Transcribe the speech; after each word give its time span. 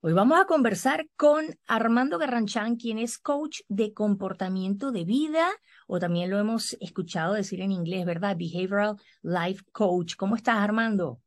Hoy 0.00 0.14
vamos 0.14 0.40
a 0.40 0.46
conversar 0.46 1.06
con 1.16 1.44
Armando 1.66 2.18
Garranchán, 2.18 2.76
quien 2.76 2.98
es 2.98 3.18
coach 3.18 3.60
de 3.68 3.92
comportamiento 3.92 4.90
de 4.90 5.04
vida, 5.04 5.50
o 5.86 5.98
también 5.98 6.30
lo 6.30 6.38
hemos 6.38 6.78
escuchado 6.80 7.34
decir 7.34 7.60
en 7.60 7.72
inglés, 7.72 8.06
¿verdad? 8.06 8.36
Behavioral 8.38 8.96
Life 9.22 9.64
Coach. 9.72 10.16
¿Cómo 10.16 10.36
estás, 10.36 10.56
Armando? 10.56 11.20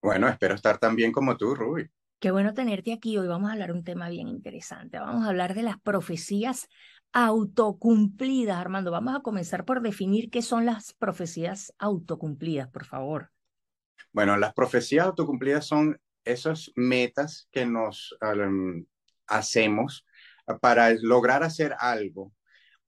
Bueno, 0.00 0.28
espero 0.28 0.54
estar 0.54 0.78
tan 0.78 0.96
bien 0.96 1.12
como 1.12 1.36
tú, 1.36 1.54
Ruby. 1.54 1.88
Qué 2.18 2.30
bueno 2.30 2.54
tenerte 2.54 2.92
aquí. 2.92 3.18
Hoy 3.18 3.26
vamos 3.26 3.50
a 3.50 3.52
hablar 3.52 3.72
un 3.72 3.84
tema 3.84 4.08
bien 4.08 4.28
interesante. 4.28 4.98
Vamos 4.98 5.24
a 5.24 5.28
hablar 5.28 5.54
de 5.54 5.62
las 5.62 5.80
profecías 5.80 6.68
autocumplidas, 7.12 8.56
Armando. 8.56 8.90
Vamos 8.90 9.14
a 9.14 9.20
comenzar 9.20 9.64
por 9.64 9.82
definir 9.82 10.30
qué 10.30 10.42
son 10.42 10.66
las 10.66 10.92
profecías 10.94 11.74
autocumplidas, 11.78 12.68
por 12.68 12.84
favor. 12.84 13.30
Bueno, 14.12 14.36
las 14.36 14.52
profecías 14.54 15.06
autocumplidas 15.06 15.66
son 15.66 16.00
esas 16.24 16.70
metas 16.76 17.48
que 17.50 17.66
nos 17.66 18.16
hacemos 19.26 20.06
para 20.60 20.90
lograr 21.00 21.42
hacer 21.42 21.74
algo 21.78 22.32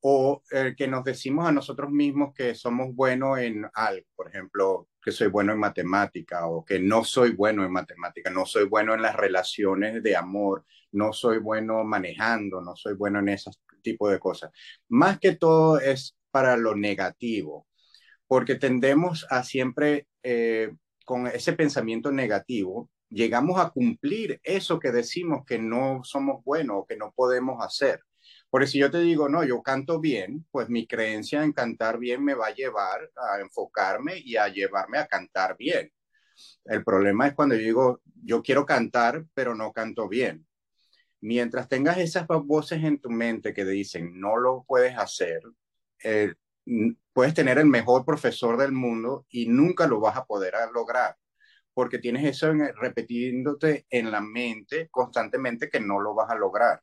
o 0.01 0.43
eh, 0.51 0.75
que 0.77 0.87
nos 0.87 1.03
decimos 1.03 1.47
a 1.47 1.53
nosotros 1.53 1.91
mismos 1.91 2.35
que 2.35 2.55
somos 2.55 2.95
buenos 2.95 3.39
en 3.39 3.67
algo, 3.73 4.07
por 4.15 4.29
ejemplo, 4.29 4.89
que 5.05 5.13
soy 5.13 5.29
bueno 5.29 5.53
en 5.53 5.59
matemática 5.59 6.47
o 6.47 6.65
que 6.65 6.81
no 6.81 7.05
soy 7.05 7.33
bueno 7.33 7.65
en 7.65 7.71
matemática, 7.71 8.31
no 8.31 8.47
soy 8.47 8.65
bueno 8.65 8.95
en 8.95 9.03
las 9.03 9.15
relaciones 9.15 10.03
de 10.03 10.17
amor, 10.17 10.65
no 10.93 11.13
soy 11.13 11.39
bueno 11.39 11.85
manejando, 11.85 12.63
no 12.63 12.75
soy 12.75 12.95
bueno 12.95 13.19
en 13.19 13.29
ese 13.29 13.51
tipo 13.83 14.09
de 14.09 14.19
cosas. 14.19 14.51
Más 14.89 15.21
que 15.21 15.37
todo 15.37 15.79
es 15.79 16.17
para 16.31 16.57
lo 16.57 16.75
negativo, 16.75 17.67
porque 18.27 18.55
tendemos 18.55 19.27
a 19.29 19.45
siempre, 19.45 20.09
eh, 20.23 20.73
con 21.05 21.27
ese 21.27 21.53
pensamiento 21.53 22.11
negativo, 22.11 22.91
llegamos 23.11 23.61
a 23.61 23.71
cumplir 23.71 24.41
eso 24.43 24.79
que 24.81 24.91
decimos 24.91 25.45
que 25.47 25.59
no 25.59 26.01
somos 26.03 26.43
buenos 26.45 26.79
o 26.79 26.87
que 26.87 26.97
no 26.97 27.13
podemos 27.15 27.63
hacer. 27.63 28.01
Porque 28.55 28.69
si 28.69 28.79
yo 28.79 28.89
te 28.89 29.01
digo, 29.01 29.29
no, 29.29 29.43
yo 29.43 29.61
canto 29.65 29.99
bien, 29.99 30.47
pues 30.53 30.69
mi 30.69 30.87
creencia 30.87 31.43
en 31.43 31.53
cantar 31.53 31.99
bien 31.99 32.23
me 32.23 32.35
va 32.35 32.47
a 32.47 32.55
llevar 32.55 33.11
a 33.17 33.41
enfocarme 33.41 34.17
y 34.19 34.37
a 34.37 34.47
llevarme 34.47 34.99
a 34.99 35.09
cantar 35.09 35.57
bien. 35.57 35.91
El 36.65 36.85
problema 36.85 37.27
es 37.27 37.35
cuando 37.35 37.57
yo 37.57 37.63
digo, 37.63 38.01
yo 38.23 38.45
quiero 38.45 38.65
cantar, 38.65 39.25
pero 39.35 39.57
no 39.57 39.73
canto 39.73 40.09
bien. 40.09 40.47
Mientras 41.21 41.69
tengas 41.69 41.99
esas 41.99 42.29
voces 42.29 42.85
en 42.85 43.01
tu 43.01 43.11
mente 43.11 43.53
que 43.53 43.65
dicen, 43.65 44.21
no 44.21 44.37
lo 44.37 44.63
puedes 44.69 44.97
hacer, 44.97 45.41
eh, 46.05 46.35
puedes 47.13 47.35
tener 47.35 47.59
el 47.59 47.67
mejor 47.67 48.05
profesor 48.05 48.57
del 48.57 48.71
mundo 48.71 49.27
y 49.31 49.49
nunca 49.49 49.89
lo 49.89 49.99
vas 49.99 50.17
a 50.17 50.27
poder 50.27 50.55
lograr, 50.73 51.17
porque 51.73 51.99
tienes 51.99 52.25
eso 52.25 52.51
en, 52.51 52.73
repitiéndote 52.73 53.85
en 53.91 54.13
la 54.13 54.21
mente 54.21 54.89
constantemente 54.93 55.69
que 55.69 55.81
no 55.81 55.99
lo 55.99 56.15
vas 56.15 56.31
a 56.31 56.37
lograr. 56.37 56.81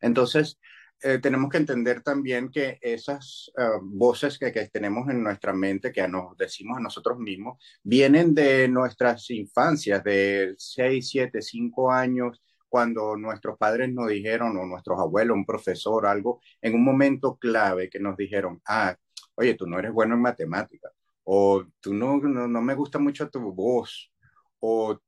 Entonces, 0.00 0.58
eh, 1.00 1.18
tenemos 1.18 1.48
que 1.50 1.58
entender 1.58 2.02
también 2.02 2.50
que 2.50 2.78
esas 2.82 3.52
eh, 3.56 3.62
voces 3.82 4.36
que, 4.38 4.50
tenemos 4.72 5.08
en 5.08 5.22
nuestra 5.22 5.52
mente, 5.52 5.92
que 5.92 6.06
nos 6.08 6.36
decimos 6.36 6.78
a 6.78 6.80
nosotros 6.80 7.18
mismos, 7.18 7.62
vienen 7.84 8.34
de 8.34 8.66
nuestras 8.68 9.30
infancias, 9.30 10.02
de 10.02 10.54
6, 10.58 11.08
7, 11.08 11.40
5 11.40 11.92
años, 11.92 12.42
cuando 12.68 13.16
nuestros 13.16 13.56
padres 13.56 13.92
nos 13.92 14.08
dijeron, 14.08 14.56
o 14.56 14.66
nuestros 14.66 14.98
abuelos, 14.98 15.36
un 15.36 15.46
profesor, 15.46 16.04
algo, 16.06 16.40
en 16.60 16.74
un 16.74 16.84
momento 16.84 17.36
clave 17.36 17.88
que 17.88 18.00
nos 18.00 18.16
dijeron, 18.16 18.60
ah, 18.66 18.96
oye, 19.36 19.54
tú 19.54 19.66
no 19.66 19.78
eres 19.78 19.92
bueno 19.92 20.14
en 20.14 20.22
matemáticas, 20.22 20.92
o 21.22 21.64
tú 21.80 21.94
no, 21.94 22.18
no, 22.18 22.48
no 22.48 22.62
me 22.62 22.74
gusta 22.74 22.98
mucho 22.98 23.30
tu 23.30 23.40
voz, 23.52 24.12
o 24.60 24.98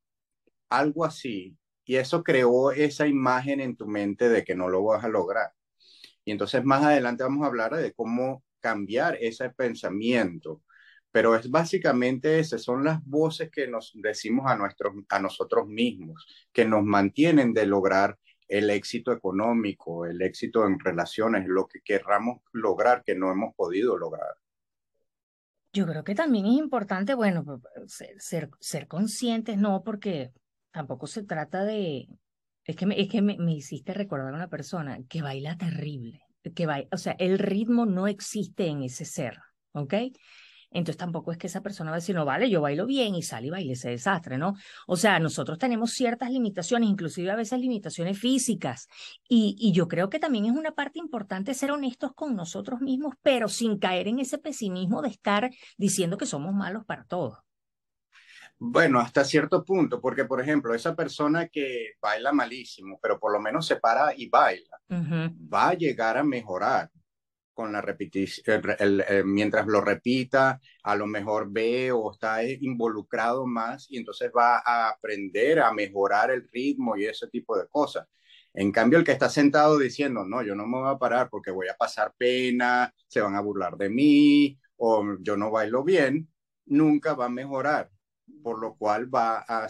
algo 0.71 1.05
así, 1.05 1.57
y 1.91 1.97
eso 1.97 2.23
creó 2.23 2.71
esa 2.71 3.09
imagen 3.09 3.59
en 3.59 3.75
tu 3.75 3.85
mente 3.89 4.29
de 4.29 4.45
que 4.45 4.55
no 4.55 4.69
lo 4.69 4.85
vas 4.85 5.03
a 5.03 5.09
lograr. 5.09 5.53
Y 6.25 6.31
entonces 6.31 6.65
más 6.65 6.85
adelante 6.85 7.25
vamos 7.25 7.43
a 7.43 7.49
hablar 7.49 7.75
de 7.75 7.93
cómo 7.93 8.45
cambiar 8.61 9.19
ese 9.21 9.51
pensamiento. 9.51 10.63
Pero 11.11 11.35
es 11.35 11.51
básicamente 11.51 12.39
ese, 12.39 12.61
son 12.61 12.85
las 12.85 13.05
voces 13.05 13.51
que 13.51 13.67
nos 13.67 13.91
decimos 13.97 14.49
a, 14.49 14.55
nuestros, 14.55 14.95
a 15.09 15.19
nosotros 15.19 15.67
mismos, 15.67 16.25
que 16.53 16.65
nos 16.65 16.85
mantienen 16.85 17.53
de 17.53 17.67
lograr 17.67 18.17
el 18.47 18.71
éxito 18.71 19.11
económico, 19.11 20.07
el 20.07 20.23
éxito 20.23 20.65
en 20.69 20.79
relaciones, 20.79 21.49
lo 21.49 21.67
que 21.67 21.81
querramos 21.81 22.41
lograr 22.53 23.03
que 23.03 23.17
no 23.17 23.33
hemos 23.33 23.53
podido 23.57 23.99
lograr. 23.99 24.37
Yo 25.73 25.87
creo 25.89 26.05
que 26.05 26.15
también 26.15 26.47
es 26.47 26.53
importante, 26.53 27.15
bueno, 27.15 27.61
ser, 27.89 28.15
ser, 28.21 28.49
ser 28.61 28.87
conscientes, 28.87 29.59
no, 29.59 29.83
porque 29.83 30.33
tampoco 30.71 31.07
se 31.07 31.23
trata 31.23 31.65
de, 31.65 32.09
es 32.65 32.77
que 32.77 32.87
me, 32.87 33.01
es 33.01 33.09
que 33.09 33.23
me, 33.23 33.37
hiciste 33.53 33.93
recordar 33.95 34.33
a 34.33 34.37
una 34.37 34.49
persona 34.49 34.99
que 35.09 35.23
baila 35.23 35.57
terrible, 35.57 36.21
que 36.55 36.67
baila, 36.67 36.89
o 36.93 36.97
sea, 36.97 37.13
el 37.19 37.39
ritmo 37.39 37.87
no 37.87 38.07
existe 38.07 38.67
en 38.67 38.83
ese 38.83 39.05
ser, 39.05 39.39
¿ok? 39.73 39.95
Entonces 40.73 40.99
tampoco 40.99 41.33
es 41.33 41.39
que 41.39 41.49
esa 41.49 41.63
persona 41.63 41.91
va 41.91 41.97
a 41.97 41.99
decir, 41.99 42.15
no, 42.15 42.25
vale, 42.25 42.49
yo 42.49 42.61
bailo 42.61 42.87
bien 42.87 43.17
y 43.17 43.23
sale 43.23 43.49
y 43.49 43.51
baile 43.51 43.73
ese 43.73 43.91
desastre, 43.91 44.39
¿no? 44.39 44.55
O 44.87 44.97
sea, 44.97 45.19
nosotros 45.19 45.59
tenemos 45.59 45.93
ciertas 45.93 46.31
limitaciones, 46.31 46.89
inclusive 46.89 47.31
a 47.31 47.35
veces 47.35 47.59
limitaciones 47.59 48.19
físicas. 48.19 48.87
Y, 49.29 49.57
y 49.59 49.73
yo 49.73 49.89
creo 49.89 50.09
que 50.11 50.21
también 50.21 50.47
es 50.47 50.53
una 50.53 50.71
parte 50.71 51.01
importante 51.01 51.55
ser 51.55 51.73
honestos 51.73 52.13
con 52.15 52.37
nosotros 52.37 52.81
mismos, 52.81 53.15
pero 53.21 53.49
sin 53.49 53.79
caer 53.79 54.07
en 54.07 54.21
ese 54.21 54.39
pesimismo 54.39 55.03
de 55.03 55.09
estar 55.09 55.51
diciendo 55.77 56.17
que 56.17 56.27
somos 56.27 56.55
malos 56.55 56.85
para 56.85 57.05
todo. 57.05 57.43
Bueno, 58.63 59.01
hasta 59.01 59.25
cierto 59.25 59.65
punto, 59.65 60.03
porque 60.03 60.27
por 60.27 60.39
ejemplo, 60.39 60.75
esa 60.75 60.95
persona 60.95 61.49
que 61.49 61.95
baila 61.99 62.31
malísimo, 62.31 62.99
pero 63.03 63.19
por 63.19 63.33
lo 63.33 63.41
menos 63.41 63.67
se 63.67 63.77
para 63.77 64.15
y 64.15 64.29
baila, 64.29 64.79
va 64.91 65.71
a 65.71 65.75
llegar 65.75 66.19
a 66.19 66.23
mejorar 66.23 66.91
con 67.55 67.73
la 67.73 67.81
repetición, 67.81 68.63
mientras 69.25 69.67
lo 69.67 69.81
repita, 69.81 70.61
a 70.83 70.95
lo 70.95 71.07
mejor 71.07 71.51
ve 71.51 71.91
o 71.91 72.13
está 72.13 72.45
involucrado 72.45 73.47
más 73.47 73.87
y 73.91 73.97
entonces 73.97 74.31
va 74.37 74.59
a 74.63 74.91
aprender 74.91 75.61
a 75.61 75.73
mejorar 75.73 76.31
el 76.31 76.47
ritmo 76.47 76.99
y 76.99 77.07
ese 77.07 77.29
tipo 77.29 77.57
de 77.57 77.67
cosas. 77.67 78.07
En 78.53 78.73
cambio, 78.73 78.99
el 78.99 79.07
que 79.07 79.13
está 79.13 79.31
sentado 79.31 79.79
diciendo, 79.79 80.27
no, 80.27 80.43
yo 80.43 80.55
no 80.55 80.67
me 80.67 80.81
voy 80.81 80.91
a 80.91 80.99
parar 80.99 81.31
porque 81.31 81.51
voy 81.51 81.69
a 81.69 81.77
pasar 81.77 82.13
pena, 82.19 82.93
se 83.07 83.23
van 83.23 83.37
a 83.37 83.41
burlar 83.41 83.79
de 83.79 83.89
mí 83.89 84.59
o 84.77 85.17
yo 85.21 85.39
no 85.39 85.51
bailo 85.51 85.83
bien, 85.83 86.29
nunca 86.67 87.15
va 87.15 87.25
a 87.25 87.31
mejorar 87.31 87.91
por 88.43 88.61
lo 88.61 88.75
cual 88.75 89.13
va 89.13 89.45
a, 89.47 89.69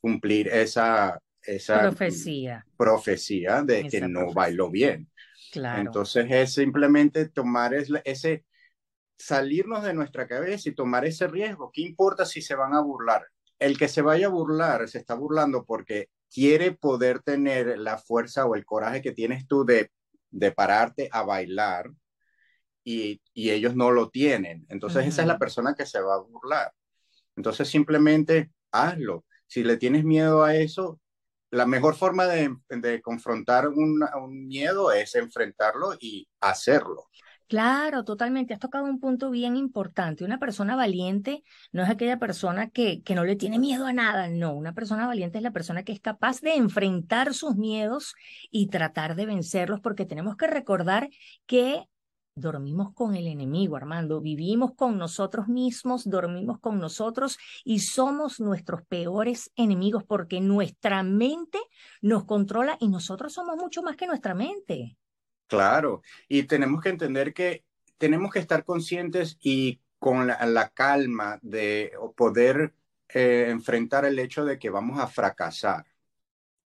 cumplir 0.00 0.48
esa, 0.48 1.18
esa 1.42 1.80
profecía. 1.80 2.64
profecía 2.76 3.62
de 3.62 3.88
que 3.88 4.00
no 4.08 4.32
bailó 4.32 4.70
bien. 4.70 5.08
Claro. 5.52 5.80
Entonces 5.80 6.26
es 6.30 6.54
simplemente 6.54 7.28
tomar 7.28 7.74
ese, 7.74 8.44
salirnos 9.18 9.84
de 9.84 9.94
nuestra 9.94 10.26
cabeza 10.26 10.68
y 10.68 10.74
tomar 10.74 11.04
ese 11.04 11.28
riesgo. 11.28 11.70
¿Qué 11.72 11.82
importa 11.82 12.24
si 12.24 12.42
se 12.42 12.54
van 12.54 12.74
a 12.74 12.80
burlar? 12.80 13.26
El 13.58 13.78
que 13.78 13.88
se 13.88 14.02
vaya 14.02 14.26
a 14.26 14.30
burlar 14.30 14.88
se 14.88 14.98
está 14.98 15.14
burlando 15.14 15.64
porque 15.64 16.08
quiere 16.32 16.72
poder 16.72 17.20
tener 17.20 17.78
la 17.78 17.98
fuerza 17.98 18.46
o 18.46 18.56
el 18.56 18.64
coraje 18.64 19.02
que 19.02 19.12
tienes 19.12 19.46
tú 19.46 19.64
de, 19.64 19.90
de 20.30 20.52
pararte 20.52 21.08
a 21.12 21.22
bailar 21.22 21.90
y, 22.82 23.20
y 23.32 23.50
ellos 23.50 23.76
no 23.76 23.90
lo 23.90 24.10
tienen. 24.10 24.66
Entonces 24.68 25.06
esa 25.06 25.22
es 25.22 25.28
la 25.28 25.38
persona 25.38 25.74
que 25.74 25.86
se 25.86 26.00
va 26.00 26.14
a 26.14 26.18
burlar. 26.18 26.72
Entonces 27.36 27.68
simplemente 27.68 28.50
hazlo. 28.70 29.24
Si 29.46 29.62
le 29.64 29.76
tienes 29.76 30.04
miedo 30.04 30.44
a 30.44 30.56
eso, 30.56 31.00
la 31.52 31.66
mejor 31.66 31.94
forma 31.94 32.26
de, 32.26 32.56
confrontar 33.02 33.68
un, 33.68 34.00
miedo 34.46 34.90
es 34.90 35.14
enfrentarlo 35.14 35.92
y 36.00 36.26
hacerlo. 36.40 37.10
Claro, 37.46 38.04
totalmente. 38.04 38.54
Has 38.54 38.60
tocado 38.60 38.84
un 38.86 38.98
punto 38.98 39.30
bien 39.30 39.56
importante. 39.56 40.24
Una 40.24 40.38
persona 40.38 40.74
valiente 40.74 41.44
no 41.70 41.82
es 41.82 41.90
aquella 41.90 42.18
persona 42.18 42.70
que, 42.70 43.02
que 43.02 43.14
no 43.14 43.24
le 43.24 43.36
tiene 43.36 43.58
miedo 43.58 43.84
a 43.84 43.92
nada. 43.92 44.28
No, 44.28 44.54
una 44.54 44.72
persona 44.72 45.06
valiente 45.06 45.36
es 45.36 45.44
la 45.44 45.50
persona 45.50 45.82
que 45.82 45.92
es 45.92 46.00
capaz 46.00 46.40
de 46.40 46.54
enfrentar 46.54 47.34
sus 47.34 47.56
miedos 47.56 48.14
y 48.50 48.68
tratar 48.68 49.14
de 49.14 49.26
vencerlos 49.26 49.80
porque 49.80 50.06
tenemos 50.06 50.38
que 50.38 50.46
recordar 50.46 51.10
que 51.44 51.86
Dormimos 52.34 52.94
con 52.94 53.14
el 53.14 53.26
enemigo, 53.26 53.76
Armando. 53.76 54.22
Vivimos 54.22 54.74
con 54.74 54.96
nosotros 54.96 55.48
mismos, 55.48 56.08
dormimos 56.08 56.58
con 56.60 56.78
nosotros 56.78 57.38
y 57.62 57.80
somos 57.80 58.40
nuestros 58.40 58.86
peores 58.86 59.50
enemigos 59.54 60.02
porque 60.04 60.40
nuestra 60.40 61.02
mente 61.02 61.58
nos 62.00 62.24
controla 62.24 62.78
y 62.80 62.88
nosotros 62.88 63.34
somos 63.34 63.56
mucho 63.56 63.82
más 63.82 63.96
que 63.96 64.06
nuestra 64.06 64.34
mente. 64.34 64.96
Claro, 65.46 66.00
y 66.26 66.44
tenemos 66.44 66.80
que 66.80 66.88
entender 66.88 67.34
que 67.34 67.64
tenemos 67.98 68.32
que 68.32 68.38
estar 68.38 68.64
conscientes 68.64 69.36
y 69.42 69.82
con 69.98 70.26
la, 70.26 70.70
calma 70.70 71.38
de 71.42 71.92
poder 72.16 72.72
eh, 73.10 73.48
enfrentar 73.50 74.06
el 74.06 74.18
hecho 74.18 74.46
de 74.46 74.58
que 74.58 74.70
vamos 74.70 74.98
a 74.98 75.06
fracasar. 75.06 75.84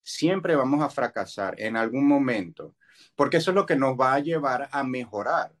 Siempre 0.00 0.54
vamos 0.54 0.80
a 0.80 0.90
fracasar 0.90 1.60
en 1.60 1.76
algún 1.76 2.06
momento 2.06 2.76
porque 3.14 3.38
eso 3.38 3.50
es 3.50 3.54
lo 3.54 3.66
que 3.66 3.76
nos 3.76 3.98
va 3.98 4.14
a 4.14 4.20
llevar 4.20 4.68
a 4.72 4.84
mejorar 4.84 5.52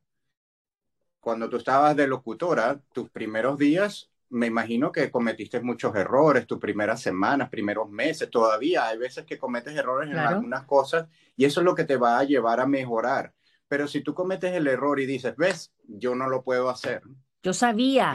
cuando 1.26 1.48
tú 1.48 1.56
estabas 1.56 1.96
de 1.96 2.06
locutora, 2.06 2.78
tus 2.92 3.10
primeros 3.10 3.58
días, 3.58 4.12
me 4.28 4.46
imagino 4.46 4.92
que 4.92 5.10
cometiste 5.10 5.60
muchos 5.60 5.92
errores, 5.96 6.46
tus 6.46 6.60
primeras 6.60 7.02
semanas, 7.02 7.48
primeros 7.48 7.90
meses, 7.90 8.30
todavía 8.30 8.86
hay 8.86 8.96
veces 8.96 9.24
que 9.24 9.36
cometes 9.36 9.74
errores 9.76 10.08
en 10.08 10.18
algunas 10.18 10.62
cosas 10.66 11.08
y 11.36 11.44
eso 11.44 11.60
es 11.60 11.64
lo 11.64 11.74
que 11.74 11.82
te 11.82 11.96
va 11.96 12.20
a 12.20 12.22
llevar 12.22 12.60
a 12.60 12.66
mejorar. 12.68 13.34
Pero 13.66 13.88
si 13.88 14.02
tú 14.02 14.14
cometes 14.14 14.54
el 14.54 14.68
error 14.68 15.00
y 15.00 15.06
dices, 15.06 15.34
ves, 15.36 15.72
yo 15.88 16.14
no 16.14 16.28
lo 16.28 16.44
puedo 16.44 16.70
hacer. 16.70 17.02
Yo 17.42 17.52
sabía. 17.52 18.12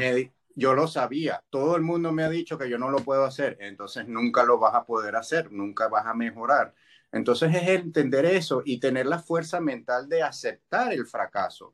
yo 0.55 0.73
lo 0.73 0.87
sabía. 0.87 1.43
Todo 1.49 1.75
el 1.75 1.81
mundo 1.81 2.13
me 2.13 2.23
ha 2.23 2.29
dicho 2.29 2.57
que 2.57 2.69
yo 2.69 2.77
no 2.77 2.89
lo 2.89 2.99
puedo 2.99 3.25
hacer. 3.25 3.57
Entonces 3.59 4.07
nunca 4.07 4.45
lo 4.45 4.57
vas 4.57 4.73
a 4.73 4.85
poder 4.85 5.17
hacer, 5.17 5.51
nunca 5.51 5.89
vas 5.89 6.05
a 6.05 6.13
mejorar. 6.13 6.73
Entonces 7.11 7.53
es 7.53 7.67
entender 7.67 8.25
eso 8.25 8.61
y 8.65 8.79
tener 8.79 9.05
la 9.05 9.19
fuerza 9.19 9.59
mental 9.59 10.07
de 10.07 10.23
aceptar 10.23 10.93
el 10.93 11.05
fracaso 11.05 11.73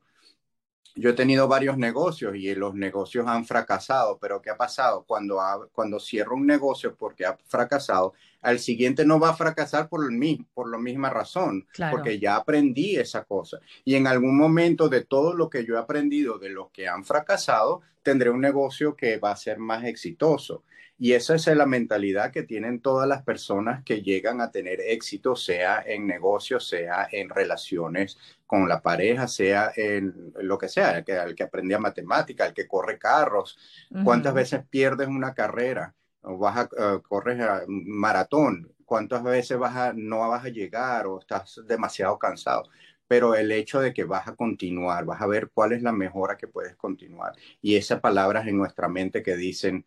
yo 0.98 1.10
he 1.10 1.12
tenido 1.12 1.46
varios 1.46 1.78
negocios 1.78 2.34
y 2.34 2.52
los 2.56 2.74
negocios 2.74 3.26
han 3.28 3.44
fracasado, 3.44 4.18
pero 4.18 4.42
¿qué 4.42 4.50
ha 4.50 4.56
pasado? 4.56 5.04
Cuando, 5.06 5.38
cuando 5.72 6.00
cierro 6.00 6.34
un 6.34 6.46
negocio 6.46 6.96
porque 6.96 7.24
ha 7.24 7.38
fracasado, 7.46 8.14
al 8.42 8.58
siguiente 8.58 9.04
no 9.04 9.20
va 9.20 9.30
a 9.30 9.36
fracasar 9.36 9.88
por, 9.88 10.04
el 10.04 10.10
mismo, 10.10 10.46
por 10.54 10.68
la 10.68 10.78
misma 10.78 11.10
razón, 11.10 11.66
porque 11.90 12.18
ya 12.18 12.36
aprendí 12.36 12.96
esa 12.96 13.24
cosa. 13.24 13.60
Y 13.84 13.94
en 13.94 14.08
algún 14.08 14.36
momento 14.36 14.88
de 14.88 15.04
todo 15.04 15.34
lo 15.34 15.48
que 15.48 15.64
yo 15.64 15.76
he 15.76 15.78
aprendido 15.78 16.38
de 16.38 16.50
los 16.50 16.70
que 16.70 16.88
han 16.88 17.04
fracasado, 17.04 17.82
tendré 18.02 18.30
un 18.30 18.40
negocio 18.40 18.96
que 18.96 19.18
va 19.18 19.30
a 19.30 19.36
ser 19.36 19.58
más 19.58 19.84
exitoso. 19.84 20.64
Y 21.00 21.12
esa 21.12 21.36
es 21.36 21.46
la 21.46 21.64
mentalidad 21.64 22.32
que 22.32 22.42
tienen 22.42 22.80
todas 22.80 23.08
las 23.08 23.22
personas 23.22 23.84
que 23.84 24.02
llegan 24.02 24.40
a 24.40 24.50
tener 24.50 24.80
éxito, 24.80 25.36
sea 25.36 25.80
en 25.86 26.08
negocios, 26.08 26.68
sea 26.68 27.08
en 27.12 27.28
relaciones 27.28 28.18
con 28.46 28.68
la 28.68 28.80
pareja, 28.82 29.28
sea 29.28 29.70
en 29.76 30.32
lo 30.40 30.58
que 30.58 30.68
sea, 30.68 30.98
el 30.98 31.04
que, 31.04 31.12
el 31.12 31.36
que 31.36 31.44
aprende 31.44 31.78
matemática, 31.78 32.46
el 32.46 32.54
que 32.54 32.66
corre 32.66 32.98
carros. 32.98 33.56
¿Cuántas 34.02 34.34
veces 34.34 34.64
pierdes 34.68 35.06
una 35.06 35.34
carrera? 35.34 35.94
O 36.22 36.36
vas 36.36 36.56
a, 36.56 36.96
uh, 36.96 37.02
corres 37.02 37.38
maratón. 37.68 38.72
¿Cuántas 38.84 39.22
veces 39.22 39.56
vas 39.56 39.76
a, 39.76 39.92
no 39.94 40.28
vas 40.28 40.44
a 40.44 40.48
llegar 40.48 41.06
o 41.06 41.20
estás 41.20 41.60
demasiado 41.66 42.18
cansado? 42.18 42.64
pero 43.08 43.34
el 43.34 43.50
hecho 43.52 43.80
de 43.80 43.94
que 43.94 44.04
vas 44.04 44.28
a 44.28 44.36
continuar, 44.36 45.06
vas 45.06 45.22
a 45.22 45.26
ver 45.26 45.50
cuál 45.52 45.72
es 45.72 45.82
la 45.82 45.92
mejora 45.92 46.36
que 46.36 46.46
puedes 46.46 46.76
continuar. 46.76 47.32
Y 47.62 47.76
esas 47.76 48.00
palabras 48.00 48.46
en 48.46 48.58
nuestra 48.58 48.86
mente 48.88 49.22
que 49.22 49.34
dicen, 49.34 49.86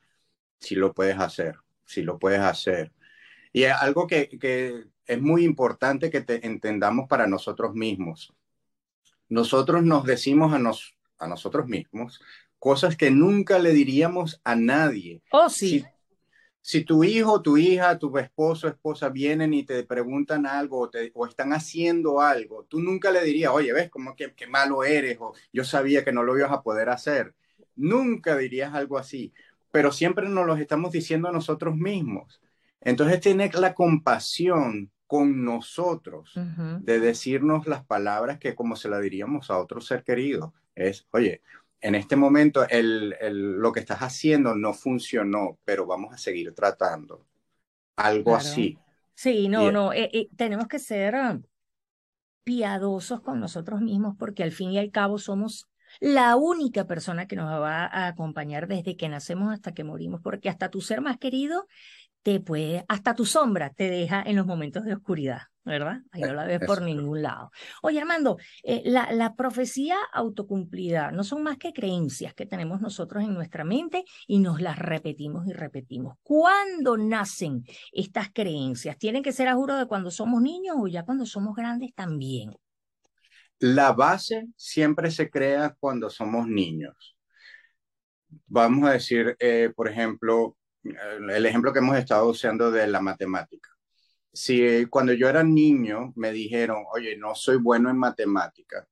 si 0.61 0.75
lo 0.75 0.93
puedes 0.93 1.19
hacer, 1.19 1.55
si 1.85 2.03
lo 2.03 2.17
puedes 2.17 2.39
hacer. 2.39 2.93
Y 3.51 3.63
es 3.63 3.73
algo 3.73 4.07
que, 4.07 4.29
que 4.39 4.85
es 5.05 5.21
muy 5.21 5.43
importante 5.43 6.09
que 6.09 6.21
te 6.21 6.45
entendamos 6.45 7.09
para 7.09 7.27
nosotros 7.27 7.73
mismos. 7.73 8.33
Nosotros 9.27 9.83
nos 9.83 10.05
decimos 10.05 10.53
a, 10.53 10.59
nos, 10.59 10.95
a 11.17 11.27
nosotros 11.27 11.67
mismos 11.67 12.21
cosas 12.59 12.95
que 12.95 13.09
nunca 13.09 13.57
le 13.57 13.73
diríamos 13.73 14.39
a 14.43 14.55
nadie. 14.55 15.23
Oh, 15.31 15.49
sí. 15.49 15.83
Si, 16.61 16.83
tu 16.83 17.03
hijo, 17.03 17.41
tu 17.41 17.57
hija, 17.57 17.97
tu 17.97 18.15
esposo, 18.19 18.67
esposa 18.67 19.09
vienen 19.09 19.51
y 19.51 19.63
te 19.63 19.83
preguntan 19.83 20.45
algo 20.45 20.81
o, 20.81 20.89
te, 20.89 21.11
o 21.15 21.25
están 21.25 21.53
haciendo 21.53 22.21
algo, 22.21 22.65
tú 22.65 22.79
nunca 22.79 23.09
le 23.09 23.23
dirías, 23.23 23.51
oye, 23.51 23.73
ves 23.73 23.89
cómo 23.89 24.15
que, 24.15 24.35
que 24.35 24.45
malo 24.45 24.83
eres 24.83 25.17
o 25.19 25.33
yo 25.51 25.63
sabía 25.63 26.05
que 26.05 26.11
no 26.11 26.21
lo 26.21 26.37
ibas 26.37 26.51
a 26.51 26.61
poder 26.61 26.89
hacer. 26.89 27.33
Nunca 27.75 28.37
dirías 28.37 28.75
algo 28.75 28.99
así 28.99 29.33
pero 29.71 29.91
siempre 29.91 30.27
nos 30.29 30.45
los 30.45 30.59
estamos 30.59 30.91
diciendo 30.91 31.29
a 31.29 31.31
nosotros 31.31 31.75
mismos. 31.75 32.41
Entonces, 32.81 33.21
tener 33.21 33.55
la 33.55 33.73
compasión 33.73 34.91
con 35.07 35.43
nosotros 35.43 36.33
de 36.79 36.99
decirnos 37.01 37.67
las 37.67 37.83
palabras 37.83 38.39
que 38.39 38.55
como 38.55 38.77
se 38.77 38.87
la 38.87 38.99
diríamos 38.99 39.51
a 39.51 39.57
otro 39.57 39.81
ser 39.81 40.03
querido. 40.03 40.53
Es, 40.73 41.05
oye, 41.11 41.41
en 41.81 41.95
este 41.95 42.15
momento 42.15 42.65
el, 42.69 43.15
lo 43.59 43.73
que 43.73 43.81
estás 43.81 43.99
haciendo 43.99 44.55
no 44.55 44.73
funcionó, 44.73 45.57
pero 45.65 45.85
vamos 45.85 46.13
a 46.13 46.17
seguir 46.17 46.53
tratando. 46.53 47.25
Algo 47.97 48.35
así. 48.35 48.77
Sí, 49.13 49.49
no, 49.49 49.71
no, 49.71 49.91
eh, 49.91 50.09
eh, 50.13 50.29
tenemos 50.35 50.67
que 50.67 50.79
ser 50.79 51.15
ah, 51.15 51.39
piadosos 52.43 53.21
con 53.21 53.39
nosotros 53.39 53.81
mismos 53.81 54.15
porque 54.17 54.43
al 54.43 54.51
fin 54.51 54.71
y 54.71 54.79
al 54.79 54.91
cabo 54.91 55.17
somos 55.17 55.67
la 55.99 56.35
única 56.35 56.85
persona 56.85 57.27
que 57.27 57.35
nos 57.35 57.49
va 57.49 57.85
a 57.85 58.07
acompañar 58.07 58.67
desde 58.67 58.95
que 58.95 59.09
nacemos 59.09 59.53
hasta 59.53 59.73
que 59.73 59.83
morimos, 59.83 60.21
porque 60.21 60.49
hasta 60.49 60.69
tu 60.69 60.81
ser 60.81 61.01
más 61.01 61.17
querido 61.17 61.67
te 62.23 62.39
puede, 62.39 62.85
hasta 62.87 63.15
tu 63.15 63.25
sombra 63.25 63.71
te 63.71 63.89
deja 63.89 64.21
en 64.21 64.35
los 64.35 64.45
momentos 64.45 64.83
de 64.83 64.93
oscuridad, 64.93 65.41
¿verdad? 65.63 66.01
Ahí 66.11 66.21
no 66.21 66.33
la 66.33 66.45
ves 66.45 66.59
por 66.65 66.81
ningún 66.81 67.23
lado. 67.23 67.51
Oye, 67.81 67.99
Armando, 67.99 68.37
eh, 68.63 68.83
la, 68.85 69.11
la 69.11 69.35
profecía 69.35 69.97
autocumplida 70.13 71.11
no 71.11 71.23
son 71.23 71.41
más 71.41 71.57
que 71.57 71.73
creencias 71.73 72.33
que 72.33 72.45
tenemos 72.45 72.79
nosotros 72.79 73.23
en 73.23 73.33
nuestra 73.33 73.63
mente 73.63 74.03
y 74.27 74.39
nos 74.39 74.61
las 74.61 74.77
repetimos 74.77 75.47
y 75.47 75.53
repetimos. 75.53 76.17
¿Cuándo 76.21 76.95
nacen 76.97 77.63
estas 77.91 78.29
creencias? 78.31 78.97
¿Tienen 78.97 79.23
que 79.23 79.31
ser 79.31 79.47
a 79.47 79.55
juro 79.55 79.75
de 79.75 79.87
cuando 79.87 80.11
somos 80.11 80.41
niños 80.41 80.75
o 80.79 80.87
ya 80.87 81.03
cuando 81.03 81.25
somos 81.25 81.55
grandes 81.55 81.93
también? 81.95 82.51
La 83.61 83.91
base 83.93 84.47
siempre 84.57 85.11
se 85.11 85.29
crea 85.29 85.75
cuando 85.79 86.09
somos 86.09 86.47
niños. 86.47 87.15
Vamos 88.47 88.89
a 88.89 88.93
decir, 88.93 89.35
eh, 89.39 89.71
por 89.75 89.87
ejemplo, 89.87 90.57
el 90.83 91.45
ejemplo 91.45 91.71
que 91.71 91.79
hemos 91.79 91.97
estado 91.97 92.27
usando 92.27 92.71
de 92.71 92.87
la 92.87 93.01
matemática. 93.01 93.69
Si 94.33 94.85
cuando 94.87 95.13
yo 95.13 95.29
era 95.29 95.43
niño 95.43 96.13
me 96.15 96.31
dijeron, 96.31 96.85
oye, 96.93 97.17
no 97.17 97.35
soy 97.35 97.57
bueno 97.57 97.89
en 97.91 97.97
matemática, 97.97 98.87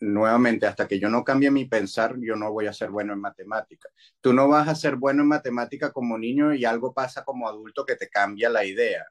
nuevamente, 0.00 0.66
hasta 0.66 0.88
que 0.88 0.98
yo 0.98 1.08
no 1.08 1.24
cambie 1.24 1.50
mi 1.50 1.66
pensar, 1.66 2.16
yo 2.20 2.36
no 2.36 2.52
voy 2.52 2.66
a 2.66 2.72
ser 2.72 2.90
bueno 2.90 3.12
en 3.12 3.20
matemática. 3.20 3.88
Tú 4.20 4.32
no 4.32 4.48
vas 4.48 4.68
a 4.68 4.74
ser 4.74 4.96
bueno 4.96 5.22
en 5.22 5.28
matemática 5.28 5.92
como 5.92 6.18
niño 6.18 6.54
y 6.54 6.64
algo 6.64 6.92
pasa 6.92 7.24
como 7.24 7.48
adulto 7.48 7.86
que 7.86 7.96
te 7.96 8.08
cambia 8.08 8.50
la 8.50 8.64
idea. 8.64 9.06